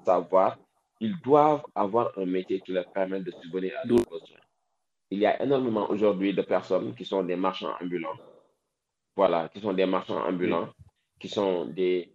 [0.04, 0.58] savoir,
[1.00, 4.44] ils doivent avoir un métier qui leur permet de subvenir à leurs besoins.
[5.12, 8.18] Il y a énormément aujourd'hui de personnes qui sont des marchands ambulants.
[9.16, 10.70] Voilà, qui sont des marchands ambulants,
[11.20, 12.12] qui sont des,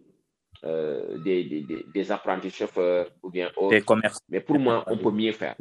[0.65, 3.77] euh, des, des, des, apprentis chauffeurs ou bien autres.
[3.77, 4.19] Des commerçants.
[4.27, 5.55] Mais pour moi, on peut mieux faire.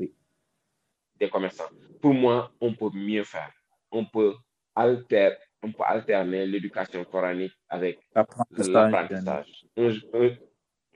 [1.18, 1.68] Des commerçants.
[2.00, 3.52] Pour moi, on peut mieux faire.
[3.90, 4.34] On peut
[4.74, 5.30] alter,
[5.62, 9.66] on peut alterner l'éducation coranique avec l'apprentissage.
[9.76, 9.90] Un,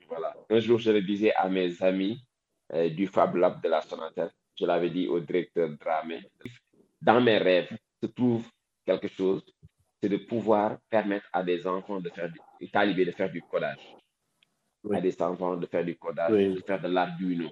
[0.07, 0.35] voilà.
[0.49, 2.21] un jour, je le disais à mes amis
[2.73, 6.21] euh, du Fab Lab de la Sonatel, je l'avais dit au directeur Dramé,
[7.01, 8.45] dans mes rêves se trouve
[8.85, 9.43] quelque chose,
[10.01, 13.95] c'est de pouvoir permettre à des enfants de faire du, talibés de faire du codage,
[14.91, 17.49] à des enfants de faire du codage, de faire de l'arduino,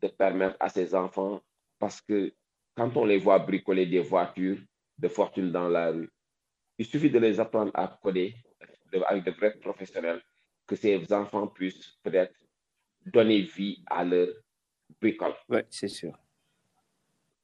[0.00, 1.40] de permettre à ces enfants,
[1.78, 2.32] parce que
[2.76, 4.58] quand on les voit bricoler des voitures,
[4.98, 6.10] de fortune dans la rue.
[6.78, 8.34] Il suffit de les apprendre à coder
[9.06, 10.22] avec de vrais professionnels,
[10.66, 12.34] que ces enfants puissent peut-être
[13.04, 14.28] donner vie à leur
[15.00, 15.34] bricole.
[15.48, 16.18] Oui, c'est sûr.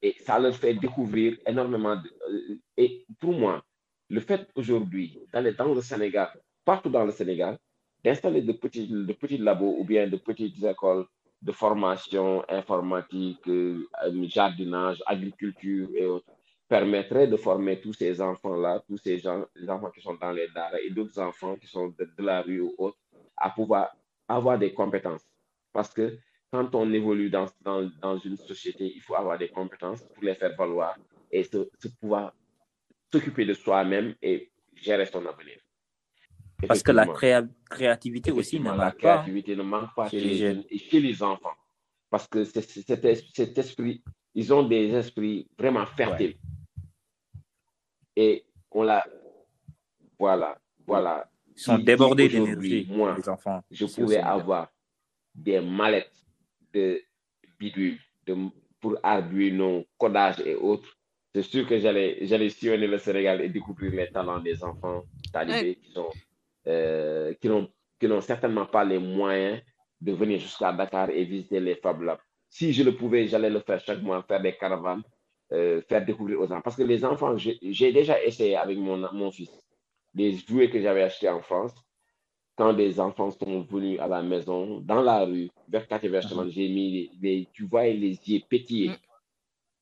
[0.01, 1.95] Et ça leur fait découvrir énormément.
[1.95, 3.63] De, euh, et pour moi,
[4.09, 6.29] le fait aujourd'hui d'aller dans le Sénégal,
[6.65, 7.57] partout dans le Sénégal,
[8.03, 11.05] d'installer de petits, de petits labos ou bien de petites écoles
[11.43, 13.85] de formation informatique, euh,
[14.23, 16.31] jardinage, agriculture et autres,
[16.69, 20.47] permettrait de former tous ces enfants-là, tous ces gens, les enfants qui sont dans les
[20.55, 22.97] daras et d'autres enfants qui sont de, la rue ou autres,
[23.35, 23.93] à pouvoir
[24.27, 25.25] avoir des compétences.
[25.73, 26.17] Parce que
[26.51, 30.35] quand on évolue dans, dans, dans une société, il faut avoir des compétences pour les
[30.35, 30.95] faire valoir
[31.31, 31.69] et se,
[31.99, 32.33] pouvoir
[33.11, 35.57] s'occuper de soi-même et gérer son avenir.
[36.67, 37.07] Parce que la
[37.69, 41.21] créativité aussi ne manque la créativité ne manque pas chez, les jeunes et chez les
[41.23, 41.53] enfants.
[42.09, 44.03] Parce que cet esprit,
[44.35, 46.35] ils ont des esprits vraiment fertiles.
[48.15, 49.03] Et on l'a.
[50.19, 51.29] Voilà, voilà.
[51.55, 53.61] Ils sont débordés d'énergie, moi, les enfants.
[53.69, 54.71] Je pouvais avoir
[55.33, 56.13] des mallettes
[56.73, 57.01] de
[57.59, 58.35] bidule de,
[58.79, 60.97] pour Arduino, codage et autres.
[61.33, 65.75] C'est sûr que j'allais, j'allais sillonner le Sénégal et découvrir les talents des enfants talibés
[65.75, 66.09] qui sont,
[66.67, 69.61] euh, qui n'ont, qui n'ont certainement pas les moyens
[70.01, 72.19] de venir jusqu'à Dakar et visiter les Fab Labs.
[72.49, 75.03] Si je le pouvais, j'allais le faire chaque mois, faire des caravanes
[75.53, 76.61] euh, faire découvrir aux enfants.
[76.61, 79.51] Parce que les enfants, j'ai déjà essayé avec mon, mon fils
[80.13, 81.73] des jouets que j'avais achetés en France.
[82.55, 86.49] Quand des enfants sont venus à la maison, dans la rue, vers 4 mhm.
[86.49, 88.91] j'ai mis, les, tu vois les yeux pétiller.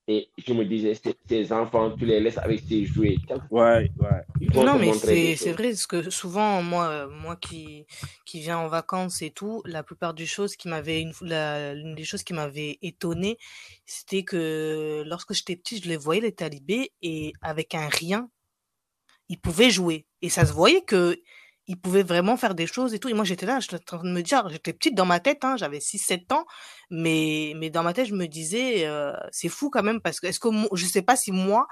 [0.07, 0.99] Et je me disais,
[1.29, 3.17] ces enfants, tu les laisses avec ces jouets.
[3.51, 4.55] Ouais, ouais.
[4.55, 7.85] Non, mais c'est vrai, parce que souvent, moi, moi qui,
[8.25, 12.03] qui viens en vacances et tout, la plupart des choses qui m'avaient, une, l'une des
[12.03, 13.37] choses qui m'avait étonné,
[13.85, 18.29] c'était que lorsque j'étais petit, je les voyais, les talibés, et avec un rien,
[19.29, 20.07] ils pouvaient jouer.
[20.21, 21.21] Et ça se voyait que
[21.68, 23.09] il pouvait vraiment faire des choses et tout.
[23.09, 25.43] Et moi, j'étais là, j'étais en train de me dire, j'étais petite dans ma tête,
[25.45, 26.45] hein, j'avais 6-7 ans,
[26.89, 30.28] mais, mais dans ma tête, je me disais, euh, c'est fou quand même, parce que
[30.28, 31.68] est-ce que je sais pas si moi,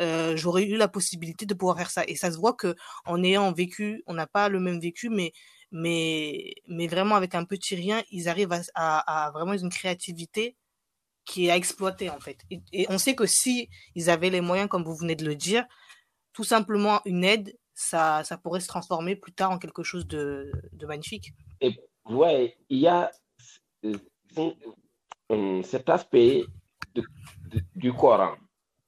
[0.00, 2.04] euh, j'aurais eu la possibilité de pouvoir faire ça.
[2.06, 2.74] Et ça se voit que
[3.04, 5.32] en ayant vécu, on n'a pas le même vécu, mais,
[5.70, 10.56] mais, mais vraiment avec un petit rien, ils arrivent à, à, à vraiment une créativité
[11.24, 12.38] qui est à exploiter en fait.
[12.50, 15.36] Et, et on sait que si ils avaient les moyens, comme vous venez de le
[15.36, 15.64] dire,
[16.32, 20.52] tout simplement une aide, ça, ça pourrait se transformer plus tard en quelque chose de,
[20.86, 21.32] magnifique.
[21.60, 23.10] Et ouais, il y a
[23.84, 23.98] euh,
[25.30, 26.44] euh, cet aspect
[27.74, 28.36] du Coran.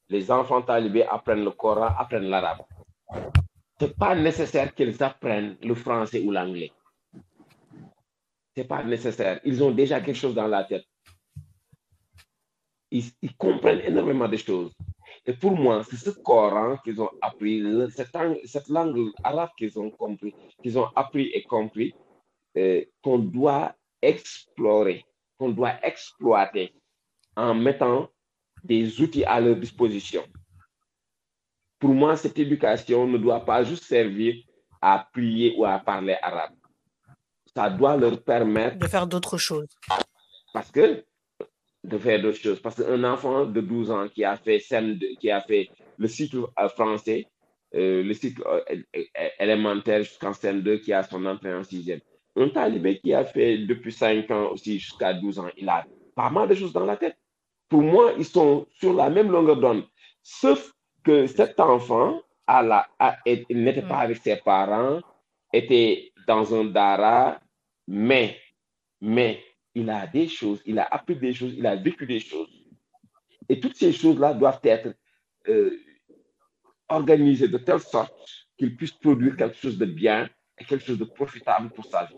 [0.09, 2.63] Les enfants talibés apprennent le Coran, apprennent l'arabe.
[3.81, 6.73] Ce n'est pas nécessaire qu'ils apprennent le français ou l'anglais.
[8.55, 9.41] Ce n'est pas nécessaire.
[9.45, 10.85] Ils ont déjà quelque chose dans la tête.
[12.93, 14.73] Ils comprennent énormément de choses.
[15.27, 20.35] Et pour moi, c'est ce Coran qu'ils ont appris, cette, langue arabe qu'ils ont compris,
[20.62, 21.95] qu'ils ont appris et compris,
[22.57, 25.05] euh, qu'on doit explorer,
[25.39, 26.75] qu'on doit exploiter
[27.37, 28.11] en mettant
[28.62, 30.25] des outils à leur disposition.
[31.79, 34.35] Pour moi, cette éducation ne doit pas juste servir
[34.81, 36.53] à prier ou à parler arabe.
[37.55, 39.68] Ça doit leur permettre de faire d'autres choses.
[40.53, 41.05] Parce que
[41.85, 42.61] de faire d'autres choses.
[42.61, 44.62] Parce qu'un enfant de 12 ans qui a fait,
[45.20, 45.68] qui a fait
[45.99, 47.26] le cycle euh, français,
[47.74, 52.01] euh, le cycle euh, élémentaire jusqu'en CM2, qui a son entrée en sixième.
[52.37, 56.30] Un talibé qui a fait depuis 5 ans aussi jusqu'à 12 ans, il a pas
[56.30, 57.16] mal de choses dans la tête.
[57.68, 59.85] Pour moi, ils sont sur la même longueur d'onde.
[60.22, 60.72] Sauf
[61.05, 62.20] que cet enfant
[63.26, 65.01] n'était pas avec ses parents,
[65.53, 67.39] était dans un dara,
[67.87, 68.39] mais,
[69.01, 69.41] mais
[69.75, 72.51] il a des choses, il a appris des choses, il a vécu des choses.
[73.49, 74.95] Et toutes ces choses-là doivent être
[75.49, 75.77] euh,
[76.89, 78.14] organisées de telle sorte
[78.57, 82.16] qu'il puisse produire quelque chose de bien et quelque chose de profitable pour sa vie.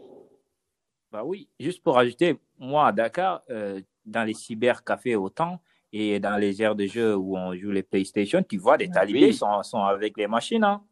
[1.10, 5.60] Bah oui, juste pour ajouter, moi à Dakar, euh, dans les cybercafés autant
[5.92, 8.94] et dans les aires de jeu où on joue les PlayStation, tu vois des ah
[8.94, 10.64] talibés sont, sont avec les machines.
[10.64, 10.84] Hein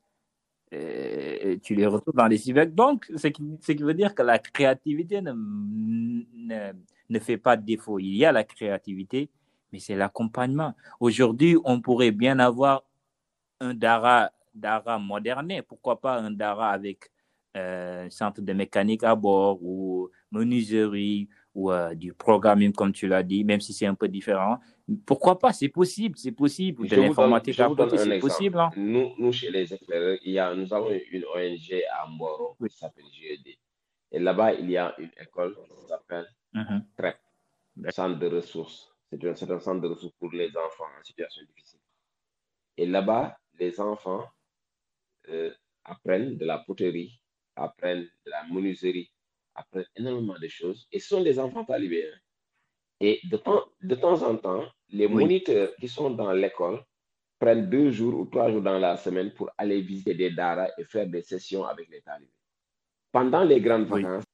[0.74, 2.66] et tu les retrouves dans les cyber.
[2.66, 6.72] Donc, ce qui, ce qui veut dire que la créativité ne, ne,
[7.08, 7.98] ne, fait pas de défaut.
[7.98, 9.30] Il y a la créativité,
[9.72, 10.74] mais c'est l'accompagnement.
[11.00, 12.84] Aujourd'hui, on pourrait bien avoir
[13.60, 15.62] un Dara, Dara moderné.
[15.62, 17.10] Pourquoi pas un Dara avec
[17.56, 23.22] euh, centre de mécanique à bord ou menuiserie ou euh, du programming, comme tu l'as
[23.22, 24.58] dit, même si c'est un peu différent.
[25.06, 25.52] Pourquoi pas?
[25.52, 26.86] C'est possible, c'est possible.
[26.88, 28.58] De l'informatique à côté, c'est possible.
[28.58, 28.70] Hein.
[28.76, 32.76] Nous, nous, chez les éclaireurs, il y a, nous avons une ONG à Mboro qui
[32.76, 33.56] s'appelle GED.
[34.12, 36.80] Et là-bas, il y a une école qui s'appelle mm
[37.90, 38.94] centre de ressources.
[39.10, 41.80] C'est un, un, centre de ressources pour les enfants en situation difficile.
[42.76, 44.24] Et là-bas, les enfants
[45.28, 45.52] euh,
[45.84, 47.20] apprennent de la poterie,
[47.56, 49.10] apprennent de la menuiserie,
[49.54, 50.86] apprennent énormément de choses.
[50.92, 52.10] Et sont des enfants talibés.
[53.00, 56.82] Et de temps, de temps en temps, les moniteurs qui sont dans l'école
[57.38, 60.84] prennent deux jours ou trois jours dans la semaine pour aller visiter des daras et
[60.84, 62.30] faire des sessions avec les talibés.
[63.12, 64.24] Pendant les grandes vacances,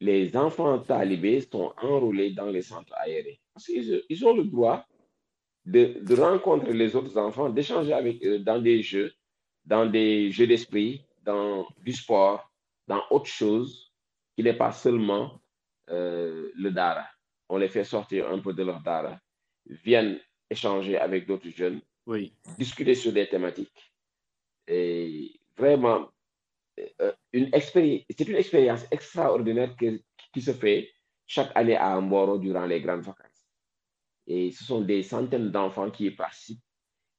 [0.00, 3.40] les enfants talibés sont enrôlés dans les centres aérés.
[3.52, 4.86] Parce qu'ils ils ont le droit
[5.64, 9.12] de, de rencontrer les autres enfants, d'échanger avec eux dans des jeux,
[9.64, 12.50] dans des jeux d'esprit, dans du sport,
[12.86, 13.87] dans autre chose
[14.38, 15.42] qui n'est pas seulement
[15.90, 17.04] euh, le Dara.
[17.48, 19.18] On les fait sortir un peu de leur Dara,
[19.66, 22.32] viennent échanger avec d'autres jeunes, Oui.
[22.56, 23.92] discuter sur des thématiques.
[24.68, 26.12] Et vraiment,
[27.00, 30.00] euh, une c'est une expérience extraordinaire que-
[30.32, 30.88] qui se fait
[31.26, 33.44] chaque année à Mboro durant les grandes vacances.
[34.28, 36.62] Et ce sont des centaines d'enfants qui y participent.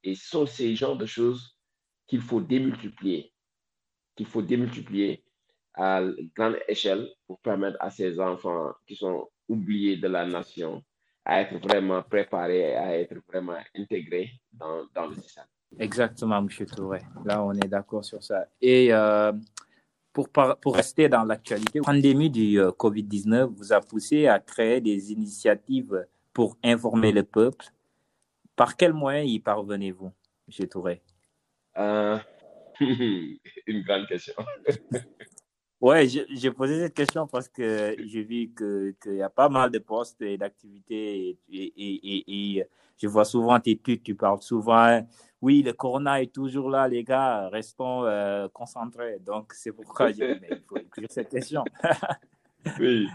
[0.03, 1.57] Et ce sont ces genres de choses
[2.07, 3.34] qu'il faut démultiplier,
[4.15, 5.26] qu'il faut démultiplier
[5.80, 6.02] à
[6.36, 10.84] grande échelle pour permettre à ces enfants qui sont oubliés de la nation
[11.24, 15.46] à être vraiment préparés, à être vraiment intégrés dans, dans le système.
[15.78, 16.50] Exactement, M.
[16.66, 17.02] Touré.
[17.24, 18.48] Là, on est d'accord sur ça.
[18.60, 19.32] Et euh,
[20.12, 24.82] pour, pour rester dans l'actualité, la pandémie du euh, COVID-19 vous a poussé à créer
[24.82, 27.66] des initiatives pour informer le peuple.
[28.56, 30.12] Par quels moyens y parvenez-vous,
[30.48, 30.68] M.
[30.68, 31.02] Touré?
[31.78, 32.18] Euh,
[32.80, 34.34] une grande question.
[35.82, 39.48] Ouais, je- j'ai posé cette question parce que j'ai vu que qu'il y a pas
[39.48, 42.66] mal de postes et d'activités et, et, et,
[43.02, 45.08] je vois souvent tes tweets, tu parles souvent,
[45.42, 49.20] oui, le corona est toujours là, les gars, restons euh, concentrés.
[49.20, 51.64] Donc, c'est pourquoi j'ai dit, mais il faut écrire cette question.
[52.80, 53.08] Oui,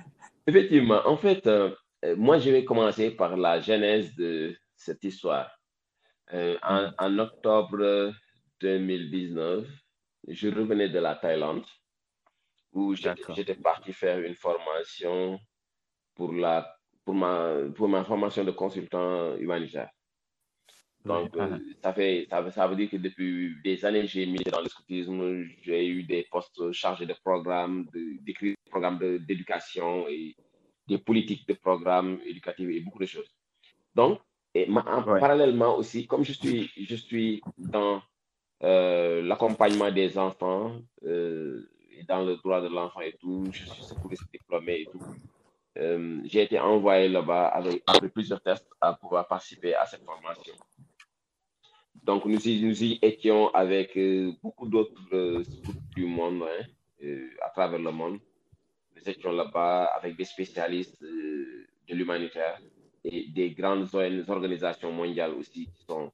[0.46, 1.02] effectivement.
[1.04, 1.70] En fait, euh,
[2.04, 5.50] euh, moi, je vais commencer par la genèse de cette histoire.
[6.32, 8.12] Euh, en, en octobre
[8.60, 9.66] 2019,
[10.28, 11.64] je revenais de la Thaïlande
[12.74, 15.38] où j'étais parti faire une formation
[16.14, 19.90] pour la, pour ma, pour ma formation de consultant humanitaire.
[21.04, 24.42] Donc, euh, ça fait, ça, veut- ça veut dire que depuis des années, j'ai mis
[24.44, 29.18] dans le scoutisme, j'ai eu des postes chargés de programmes, de- d'écrire des programmes de-
[29.18, 30.34] d'éducation et
[30.88, 33.30] des politiques de programmes éducatifs et beaucoup de choses.
[33.94, 34.20] Donc,
[34.54, 34.82] et ma-
[35.20, 38.02] parallèlement aussi, comme je suis, je suis dans
[38.62, 41.68] euh, l'accompagnement des enfants euh,
[42.08, 45.00] dans le droit de l'enfant et tout, je suis secouriste diplômé et tout.
[45.78, 47.82] Euh, j'ai été envoyé là-bas avec,
[48.12, 50.54] plusieurs tests à pouvoir participer à cette formation.
[52.04, 55.42] Donc, nous y, nous y étions avec euh, beaucoup d'autres euh,
[55.96, 56.64] du monde, hein,
[57.02, 58.18] euh, à travers le monde.
[58.94, 62.60] Nous étions là-bas avec des spécialistes de l'humanitaire
[63.04, 63.88] et des grandes
[64.28, 66.12] organisations mondiales aussi qui sont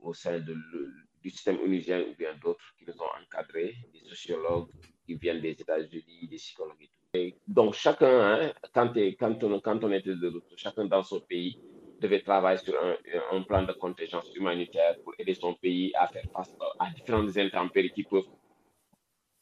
[0.00, 0.54] au sein de
[1.26, 4.68] du système onusien ou bien d'autres qui nous ont encadrés, des sociologues
[5.04, 7.06] qui viennent des États-Unis, des psychologues et tout.
[7.14, 11.18] Et donc, chacun, hein, quand, quand, on, quand on était de retour, chacun dans son
[11.20, 11.58] pays
[12.00, 12.94] devait travailler sur un,
[13.32, 17.90] un plan de contingence humanitaire pour aider son pays à faire face à différentes intempéries
[17.90, 18.30] qui peuvent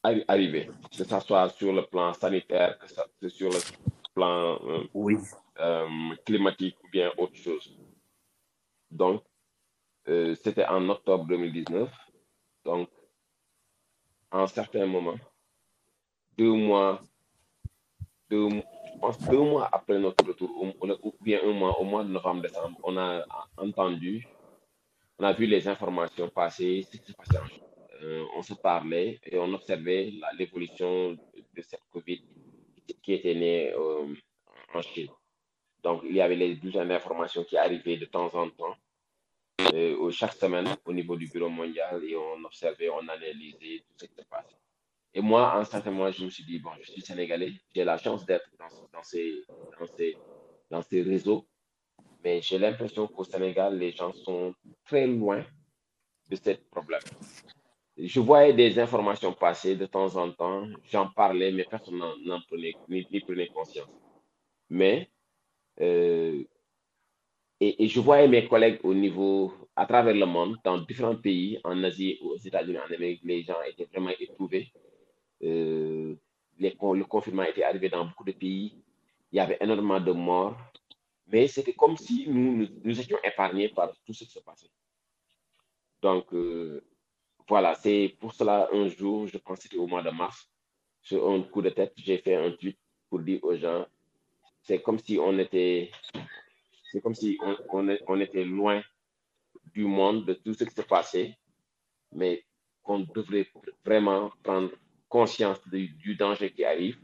[0.03, 3.61] arri- arriver, que ce soit sur le plan sanitaire, que ce soit sur le
[4.15, 5.17] plan euh, Oui.
[5.59, 5.87] euh,
[6.25, 7.77] climatique ou bien autre chose.
[8.91, 9.23] Donc,
[10.09, 11.91] euh, c'était en octobre 2019.
[12.65, 12.89] Donc,
[14.31, 15.19] en certains moments,
[16.37, 17.01] deux mois,
[18.29, 22.11] deux, je pense deux mois après notre retour, ou, bien un mois, au mois de
[22.11, 23.25] novembre-décembre, on a
[23.57, 24.27] entendu,
[25.19, 27.65] on a vu les informations passer, ce qui se passait en.
[28.03, 32.23] Euh, on se parlait et on observait l'évolution de cette COVID
[33.03, 34.15] qui était née euh,
[34.75, 35.09] en Chine.
[35.83, 38.77] Donc, il y avait les bulletins d'information qui arrivaient de temps en temps,
[39.61, 44.07] euh, chaque semaine au niveau du Bureau mondial et on observait, on analysait tout ce
[44.07, 44.57] qui se passait.
[45.13, 47.97] Et moi, en certain moment, je me suis dit, bon, je suis sénégalais, j'ai la
[47.99, 49.45] chance d'être dans, dans, ces,
[49.79, 50.17] dans, ces,
[50.71, 51.47] dans ces réseaux,
[52.23, 55.45] mais j'ai l'impression qu'au Sénégal, les gens sont très loin
[56.29, 57.03] de ce problème.
[57.97, 62.75] Je voyais des informations passer de temps en temps, j'en parlais, mais personne n'en prenait,
[63.25, 63.89] prenait conscience.
[64.69, 65.11] Mais
[65.81, 66.43] euh,
[67.61, 71.83] et, je voyais mes collègues au niveau, à travers le monde, dans différents pays, en
[71.85, 74.73] Asie, aux États-Unis, en Amérique, les gens étaient vraiment éprouvés.
[75.43, 76.15] Euh,
[76.59, 78.77] le confinement était arrivé dans beaucoup de pays.
[79.33, 80.57] Il y avait énormément de morts.
[81.27, 84.71] Mais c'était comme si nous, nous, nous étions épargnés par tout ce qui se passait.
[86.03, 86.85] Donc, euh,
[87.49, 90.51] voilà, c'est pour cela, un jour, je pense que c'était au mois de mars,
[91.03, 92.79] sur un coup de tête, j'ai fait un tweet
[93.09, 93.87] pour dire aux gens,
[94.63, 95.91] c'est comme si on était
[96.95, 98.81] c'est comme si on, on, est- on était loin
[99.75, 101.37] du monde, de tout ce qui se passait,
[102.13, 102.45] mais
[102.85, 103.49] qu'on devrait
[103.85, 104.71] vraiment prendre
[105.09, 107.01] conscience du, du danger qui arrive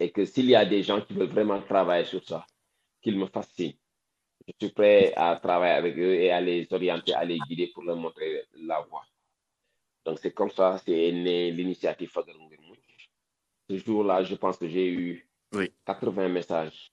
[0.00, 2.44] et que s'il y a des gens qui veulent vraiment travailler sur ça,
[3.00, 3.76] qu'ils me fassent signe.
[4.48, 7.84] Je suis prêt à travailler avec eux et à les orienter, à les guider pour
[7.84, 9.04] leur montrer la voie.
[10.04, 12.10] Donc c'est comme ça, c'est né l'initiative.
[13.70, 15.72] Ce jour-là, je pense que j'ai eu Oui.
[15.84, 16.92] 80 messages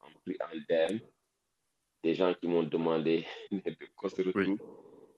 [0.00, 0.98] en, en DM
[2.04, 3.26] des gens qui m'ont demandé
[3.96, 4.58] qu'on se retrouve.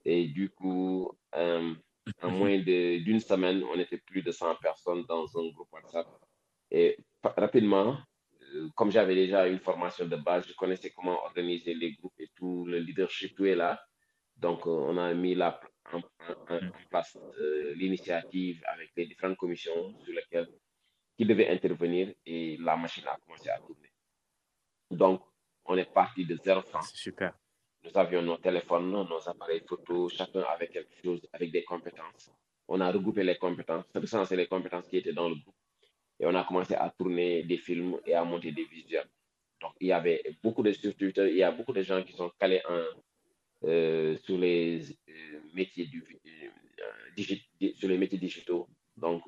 [0.05, 1.73] Et du coup, euh,
[2.21, 6.07] en moins d'une semaine, on était plus de 100 personnes dans un groupe WhatsApp.
[6.71, 7.97] Et rapidement,
[8.55, 12.29] euh, comme j'avais déjà une formation de base, je connaissais comment organiser les groupes et
[12.35, 13.81] tout, le leadership, tout est là.
[14.37, 15.59] Donc, euh, on a mis la,
[15.91, 16.01] en,
[16.89, 17.17] place
[17.75, 20.47] l'initiative avec les différentes commissions sur lesquelles
[21.17, 23.91] qui devaient intervenir et la machine a commencé à tourner.
[24.89, 25.21] Donc,
[25.67, 26.81] on est parti de zéro franc.
[26.81, 27.33] Super.
[27.83, 32.31] Nous avions nos téléphones, nos appareils photo, chacun avec quelque chose, avec des compétences.
[32.67, 33.85] On a regroupé les compétences,
[34.25, 35.55] c'est les compétences qui étaient dans le groupe.
[36.19, 39.07] Et on a commencé à tourner des films et à monter des visuels.
[39.61, 42.31] Donc, il y avait beaucoup de structures, il y a beaucoup de gens qui sont
[42.39, 42.83] calés en,
[43.63, 47.23] euh, sur les euh, métiers du, euh,
[47.75, 48.67] sur les métiers digitaux.
[48.95, 49.23] Donc,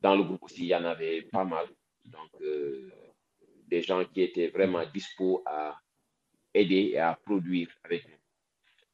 [0.00, 1.66] dans le groupe aussi, il y en avait pas mal.
[2.04, 2.30] Donc,
[3.66, 5.78] des gens qui étaient vraiment dispo à
[6.54, 8.16] aider et à produire avec nous.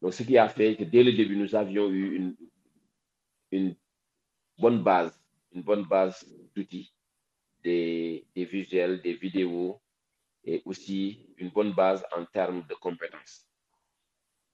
[0.00, 2.36] Donc, ce qui a fait que dès le début, nous avions eu
[3.52, 3.76] une,
[4.58, 5.16] bonne base,
[5.52, 6.92] une bonne base d'outils,
[7.62, 9.80] des, des, visuels, des vidéos
[10.44, 13.46] et aussi une bonne base en termes de compétences.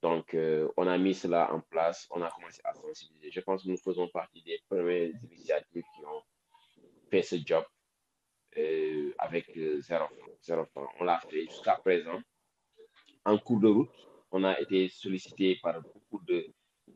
[0.02, 3.30] Donc, euh, on a mis cela en place, on a commencé à sensibiliser.
[3.32, 6.22] Je pense que nous faisons partie des premières initiatives qui ont
[7.10, 7.64] fait ce job
[8.58, 10.06] euh, avec euh, zéro,
[10.42, 10.66] zéro.
[11.00, 12.20] On l'a fait jusqu'à présent.
[13.24, 16.20] En cours de route, on a été sollicité par beaucoup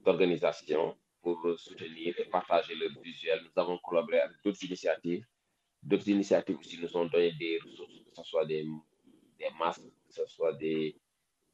[0.05, 3.41] d'organisations pour soutenir et partager le visuel.
[3.45, 5.25] Nous avons collaboré avec d'autres initiatives.
[5.83, 8.65] D'autres initiatives aussi nous ont donné des ressources, que ce soit des,
[9.59, 10.97] masques, que ce soit des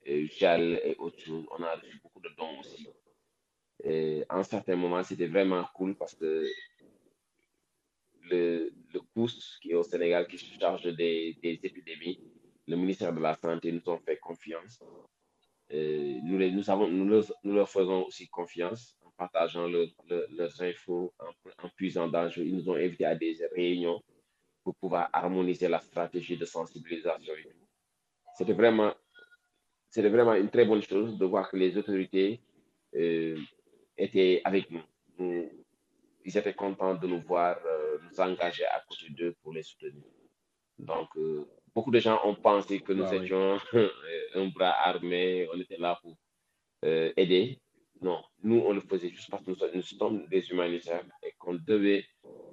[0.07, 1.19] euh, gels et autres.
[1.59, 2.89] On a reçu beaucoup de dons aussi.
[3.85, 6.47] Et à un certain moment, c'était vraiment cool parce que
[8.31, 9.01] le, le
[9.61, 12.21] qui est au Sénégal, qui se charge des, épidémies,
[12.67, 14.81] le ministère de la Santé nous ont fait confiance.
[15.73, 17.09] Euh, nous, les, nous, avons, nous,
[17.45, 19.89] leur, faisons aussi confiance en partageant le,
[20.31, 24.03] leurs infos, en, en puisant dans Ils nous ont invités à des réunions
[24.65, 27.33] pour pouvoir harmoniser la stratégie de sensibilisation.
[28.37, 28.95] C'était vraiment,
[29.91, 32.41] c'était vraiment une très bonne chose de voir que les autorités
[32.95, 33.39] euh,
[33.97, 34.83] étaient avec nous.
[35.19, 35.49] nous
[36.29, 40.05] ils étaient contents de nous voir euh, nous engager à côté d'eux pour les soutenir.
[40.79, 41.45] Donc, euh,
[41.75, 43.87] beaucoup de gens ont pensé que nous ah, étions oui.
[44.35, 46.17] un bras armé, on était là pour
[46.85, 47.61] euh, aider.
[48.01, 51.55] Non, nous, on le faisait juste parce que nous, nous sommes des humanitaires et qu'on
[51.55, 52.07] devait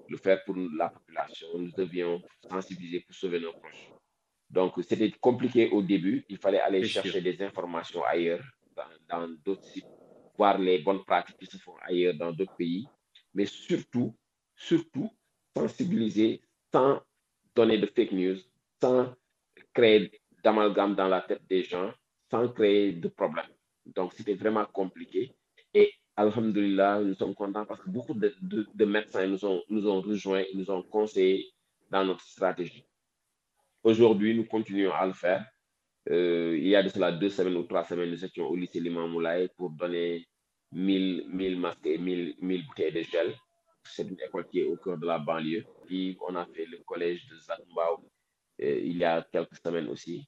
[0.09, 1.47] le faire pour la population.
[1.55, 3.91] Nous devions sensibiliser pour sauver nos proches.
[4.49, 6.25] Donc, c'était compliqué au début.
[6.29, 7.23] Il fallait aller chercher sûr.
[7.23, 8.43] des informations ailleurs,
[9.07, 9.85] dans d'autres sites,
[10.35, 12.87] voir les bonnes pratiques qui se font ailleurs dans d'autres pays
[13.35, 14.17] mais surtout,
[14.55, 15.11] surtout,
[15.55, 16.41] sensibiliser
[16.73, 17.01] sans
[17.55, 18.37] donner de fake news,
[18.81, 19.13] sans
[19.73, 20.11] créer
[20.43, 21.91] d'amalgame dans la tête des gens,
[22.29, 23.45] sans créer de problèmes.
[23.85, 25.31] Donc, c'était vraiment compliqué.
[25.73, 29.87] Et Alhamdulillah, nous sommes contents parce que beaucoup de, de, de médecins nous ont, nous
[29.87, 31.45] ont rejoints, nous ont conseillé
[31.89, 32.85] dans notre stratégie.
[33.83, 35.45] Aujourd'hui, nous continuons à le faire.
[36.09, 39.07] Euh, il y a de deux semaines ou trois semaines, nous étions au lycée Liman
[39.07, 40.27] Moulay pour donner
[40.71, 43.35] 1000, 1000 masques et 1000, 1000 bouteilles de gel.
[43.85, 45.65] C'est une école qui est au cœur de la banlieue.
[45.85, 48.03] Puis on a fait le collège de Zatmbao
[48.61, 50.27] euh, il y a quelques semaines aussi.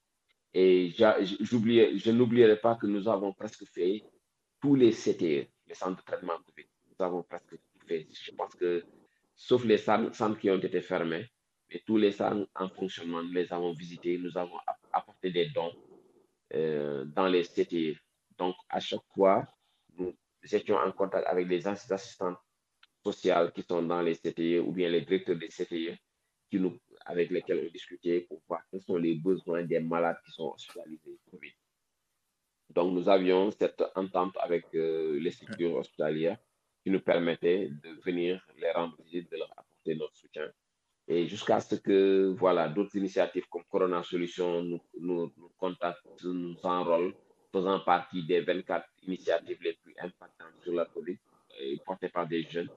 [0.53, 4.03] Et je n'oublierai pas que nous avons presque fait
[4.61, 6.67] tous les CTE, les centres de traitement COVID.
[6.87, 8.07] Nous avons presque tout fait.
[8.11, 8.83] Je pense que,
[9.35, 11.29] sauf les centres qui ont été fermés,
[11.69, 14.17] mais tous les centres en fonctionnement, nous les avons visités.
[14.17, 14.57] Nous avons
[14.91, 15.73] apporté des dons
[16.53, 17.97] euh, dans les CTE.
[18.37, 19.45] Donc, à chaque fois,
[19.97, 20.13] nous
[20.51, 22.37] étions en contact avec les assistantes
[23.11, 25.97] sociales qui sont dans les CTE ou bien les directeurs des CTE
[26.49, 30.31] qui nous, avec lesquels on discutait pour voir quels sont les besoins des malades qui
[30.31, 31.53] sont hospitalisés COVID.
[32.69, 36.37] Donc, nous avions cette entente avec euh, les structures hospitalières
[36.83, 40.47] qui nous permettait de venir les rendre visite, de leur apporter notre soutien.
[41.07, 46.57] Et jusqu'à ce que, voilà, d'autres initiatives comme Corona Solutions nous, nous, nous contactent, nous
[46.63, 47.13] enrôlent
[47.53, 51.17] faisant partie des 24 initiatives les plus impactantes sur la COVID,
[51.85, 52.69] portées par des jeunes.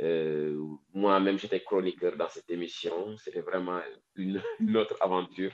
[0.00, 0.58] Euh,
[0.92, 3.16] Moi-même, j'étais chroniqueur dans cette émission.
[3.18, 3.80] C'était vraiment
[4.14, 5.52] une, une, autre aventure.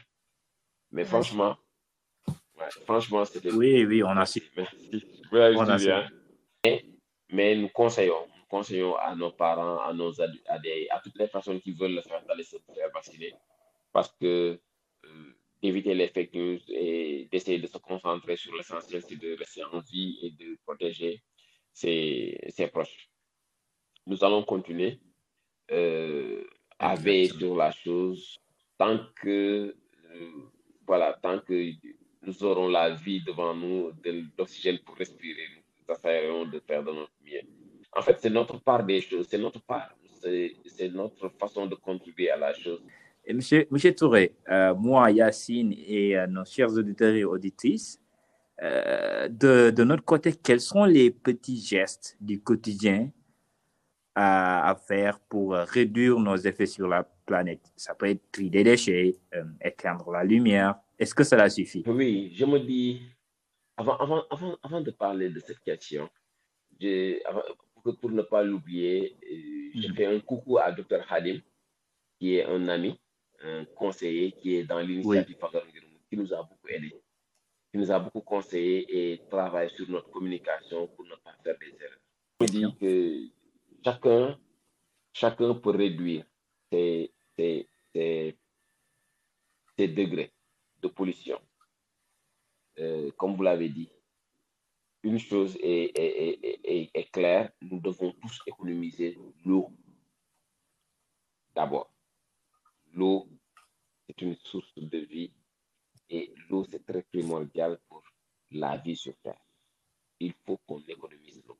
[0.90, 1.56] Mais franchement,
[2.28, 3.52] ouais, franchement, c'était.
[3.52, 4.42] Oui, oui, on a su.
[4.56, 5.04] Merci.
[5.30, 5.90] Ouais, on a su.
[6.64, 6.84] Mais,
[7.30, 11.28] mais, nous conseillons, nous conseillons à nos parents, à, nos à, des, à toutes les
[11.28, 13.32] personnes qui veulent le faire d'aller se faire vacciner.
[13.92, 14.58] Parce que
[15.04, 19.64] euh, éviter les fake news et d'essayer de se concentrer sur l'essentiel, c'est de rester
[19.64, 21.22] en vie et de protéger
[21.72, 23.11] ses, ses proches.
[24.06, 24.98] Nous allons continuer
[25.70, 26.42] euh,
[26.78, 28.38] à veiller sur la chose
[28.78, 29.74] tant que,
[30.10, 30.30] euh,
[30.86, 31.72] voilà, tant que
[32.22, 35.46] nous aurons la vie devant nous, de l'oxygène pour respirer.
[35.88, 37.40] Nous essayerons de faire de notre mieux.
[37.92, 42.30] En fait, c'est notre part des choses, c'est notre part, c'est notre façon de contribuer
[42.30, 42.80] à la chose.
[43.24, 48.00] Et monsieur, monsieur Touré, euh, moi, Yacine et euh, nos chers auditeurs et auditrices,
[48.62, 53.10] euh, de, de, notre côté, quels sont les petits gestes du quotidien
[54.14, 58.64] à, à, faire pour réduire nos effets sur la planète Ça peut être trier des
[58.64, 59.16] déchets,
[59.60, 60.74] éteindre la lumière.
[60.98, 61.82] Est-ce que cela suffit?
[61.86, 63.02] Oui, je me dis,
[63.76, 66.08] avant, avant, avant, avant de parler de cette question,
[67.26, 67.42] avant,
[67.82, 69.16] pour, pour, ne pas l'oublier,
[69.74, 71.40] je fais un coucou à Dr Hadim,
[72.18, 72.98] qui est un ami
[73.44, 75.60] un conseiller qui est dans l'initiative oui.
[76.08, 76.94] qui nous a beaucoup aidé,
[77.70, 81.74] qui nous a beaucoup conseillé et travaille sur notre communication pour ne pas faire des
[81.84, 81.98] erreurs.
[82.40, 83.41] Je dis que
[83.84, 84.38] chacun,
[85.12, 86.24] chacun peut réduire
[86.70, 87.12] ses,
[89.78, 90.32] degrés
[90.80, 91.40] de pollution.
[92.78, 93.90] Euh, comme vous l'avez dit,
[95.02, 99.70] une chose est, est, est, est, claire, nous devons tous économiser l'eau
[101.54, 101.92] d'abord.
[102.92, 103.28] L'eau,
[104.06, 105.32] c'est une source de vie
[106.08, 108.02] et l'eau, c'est très primordial pour
[108.50, 109.40] la vie sur Terre.
[110.20, 111.58] Il faut qu'on économise l'eau.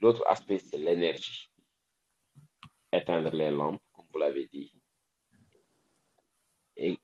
[0.00, 1.50] L'autre aspect, c'est l'énergie.
[2.92, 4.72] Éteindre les lampes, comme vous l'avez dit,
[6.76, 6.98] et,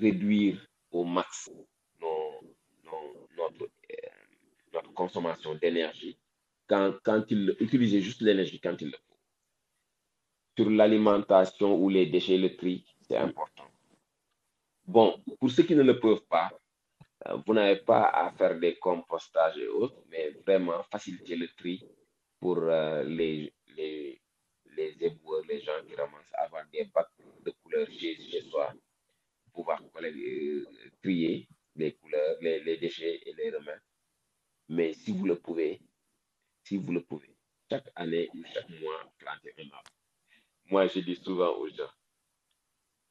[0.00, 1.50] réduire au max
[2.02, 2.06] euh,
[3.36, 6.18] notre, consommation d'énergie
[6.66, 9.14] quand, quand il utiliser juste l'énergie quand il le faut
[10.56, 13.64] sur l'alimentation ou les déchets électriques, c'est important.
[14.86, 16.52] Bon, pour ceux qui ne le peuvent pas,
[17.26, 21.82] euh, vous n'avez pas à faire des compostages et autres, mais vraiment faciliter le tri
[22.44, 24.20] pour euh, les, les,
[24.76, 27.08] les éboueurs, les gens qui ramassent, avoir des bacs
[27.42, 28.70] de couleurs chez, chez soi,
[29.50, 30.66] pouvoir euh,
[31.02, 33.86] trier les couleurs, les, les déchets et les remettre.
[34.68, 35.80] Mais si vous le pouvez,
[36.64, 37.34] si vous le pouvez,
[37.70, 39.90] chaque année ou chaque mois, planter un arbre
[40.66, 41.94] moi, je dis souvent aux gens,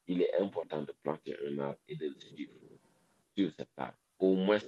[0.06, 2.52] il est important de planter un arbre et de le suivre
[3.36, 3.98] sur cet arbre.
[4.20, 4.60] Au moins,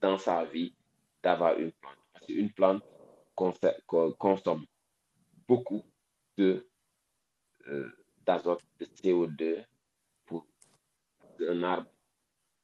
[0.00, 0.74] dans sa vie,
[1.22, 1.98] d'avoir une plante.
[2.12, 2.82] Parce qu'une plante
[4.18, 4.66] consomme
[5.46, 5.84] beaucoup
[6.36, 6.68] de
[7.66, 7.90] euh,
[8.26, 9.64] d'azote, de CO2
[10.26, 10.46] pour
[11.40, 11.90] un arbre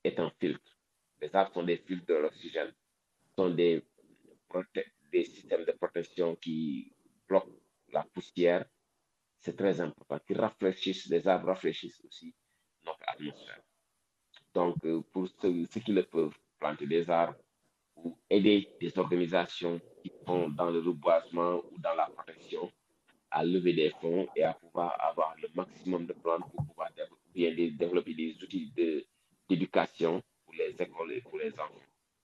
[0.02, 0.78] est un filtre.
[1.20, 2.72] Les arbres sont des filtres de l'oxygène,
[3.36, 3.82] sont des,
[5.12, 6.92] des systèmes de protection qui
[7.26, 7.58] bloquent
[7.92, 8.66] la poussière
[9.44, 12.34] c'est très important, qu'ils rafraîchissent, les arbres rafraîchissent aussi
[12.82, 13.60] notre atmosphère.
[14.54, 17.36] Donc, euh, pour ceux, ceux, qui le peuvent, planter des arbres
[17.96, 22.70] ou aider des organisations qui font dans le reboisement ou dans la protection
[23.30, 26.90] à lever des fonds et à pouvoir avoir le maximum de plantes pour pouvoir
[27.34, 28.72] bien développer des outils
[29.48, 31.80] d'éducation pour les écoles et pour les enfants.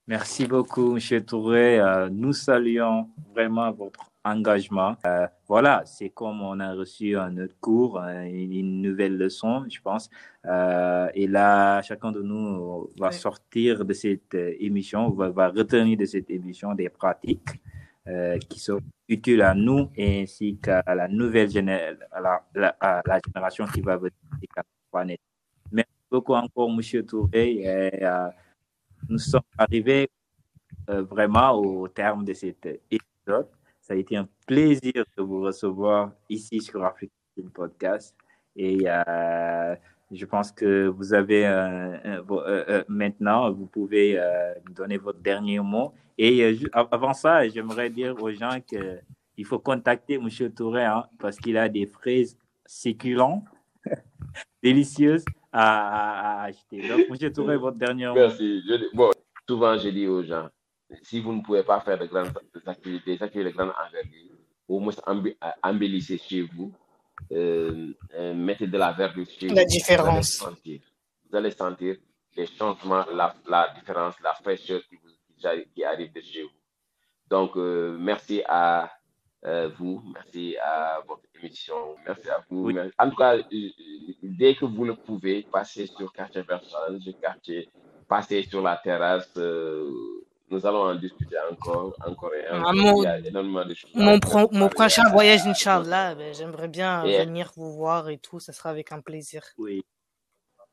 [0.07, 1.25] Merci beaucoup, M.
[1.25, 1.79] Touré.
[1.79, 4.97] Euh, nous saluons vraiment votre engagement.
[5.07, 9.81] Euh, voilà, c'est comme on a reçu un autre cours, euh, une nouvelle leçon, je
[9.81, 10.11] pense.
[10.47, 13.14] Euh, et là, chacun de nous va oui.
[13.14, 17.61] sortir de cette émission, va, va, retenir de cette émission des pratiques
[18.09, 23.03] euh, qui sont utiles à nous ainsi qu'à la nouvelle génération, à la, la, à
[23.07, 25.18] la, génération qui va venir.
[25.71, 27.05] Merci beaucoup encore, M.
[27.05, 27.53] Touré.
[27.61, 28.29] Et, euh,
[29.09, 30.09] nous sommes arrivés
[30.89, 33.49] euh, vraiment au terme de cet épisode.
[33.91, 37.11] Ça a été un plaisir de vous recevoir ici sur African
[37.53, 38.14] Podcast.
[38.55, 39.74] Et euh,
[40.12, 44.16] je pense que vous avez euh, euh, maintenant, vous pouvez
[44.70, 45.93] donner votre dernier mot.
[46.16, 50.28] Et avant ça, j'aimerais dire aux gens qu'il faut contacter M.
[50.55, 53.43] Touré hein, parce qu'il a des fraises succulentes,
[54.62, 56.88] délicieuses à, acheter.
[56.88, 57.32] Donc, M.
[57.32, 58.14] Touré, votre dernier mot.
[58.14, 58.62] Merci.
[58.95, 59.11] Bon,
[59.49, 60.49] souvent, je dis aux gens,
[61.03, 62.32] si vous ne pouvez pas faire de grandes
[62.66, 64.36] activités, des activités de grande envergure,
[64.68, 64.95] au moins
[65.62, 66.72] embellissez chez vous,
[67.32, 69.59] euh, euh, mettez de la verdure chez la vous.
[69.59, 70.38] La différence.
[70.38, 70.80] Vous allez sentir,
[71.30, 71.97] vous allez sentir
[72.36, 75.11] les changements, la, la différence, la fraîcheur qui, vous,
[75.74, 76.51] qui arrive de chez vous.
[77.28, 78.91] Donc, euh, merci à
[79.78, 82.66] vous, merci à votre émission, merci à vous.
[82.66, 82.76] Oui.
[82.99, 83.38] En tout cas,
[84.22, 87.68] dès que vous le pouvez, passez sur quartier Versailles, quartier,
[88.07, 89.32] passez sur la terrasse
[90.51, 92.68] nous allons en discuter encore, encore et encore.
[92.68, 93.90] Ah, mon, Il y a énormément de choses.
[93.94, 97.24] Mon, pro, mon prochain voyage, Inch'Allah, ben, j'aimerais bien yeah.
[97.24, 99.42] venir vous voir et tout, ça sera avec un plaisir.
[99.59, 99.84] Oui.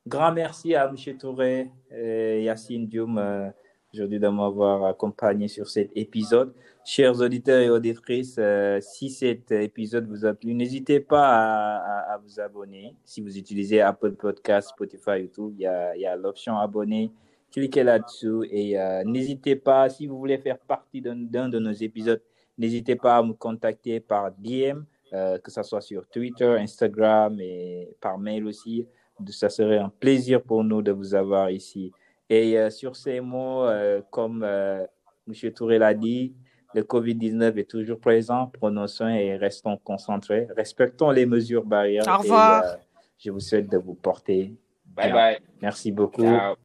[0.07, 1.17] Grand merci à M.
[1.17, 3.49] Touré et Yacine Dioum euh,
[3.93, 6.53] aujourd'hui de m'avoir accompagné sur cet épisode.
[6.85, 12.13] Chers auditeurs et auditrices, euh, si cet épisode vous a plu, n'hésitez pas à, à,
[12.13, 12.95] à, vous abonner.
[13.03, 16.57] Si vous utilisez Apple Podcast, Spotify et tout, il y a, il y a l'option
[16.57, 17.11] abonner
[17.57, 21.15] cliquez là-dessous et euh, n'hésitez pas, si vous voulez faire partie d'un
[21.49, 22.21] de nos épisodes,
[22.55, 24.83] n'hésitez pas à me contacter par DM,
[25.13, 28.87] euh, que ce soit sur Twitter, Instagram et par mail aussi.
[29.29, 31.91] Ça serait un plaisir pour nous de vous avoir ici.
[32.29, 33.65] Et euh, sur ces mots,
[34.11, 35.51] comme M.
[35.51, 36.35] Touré l'a dit,
[36.75, 38.51] le COVID-19 est toujours présent.
[38.53, 40.47] Prenons soin et restons concentrés.
[40.55, 42.03] Respectons les mesures barrières.
[42.07, 42.77] Au revoir.
[43.17, 44.53] je vous souhaite de vous porter.
[44.85, 45.39] Bye bye.
[45.59, 46.21] Merci beaucoup.
[46.21, 46.55] Ciao.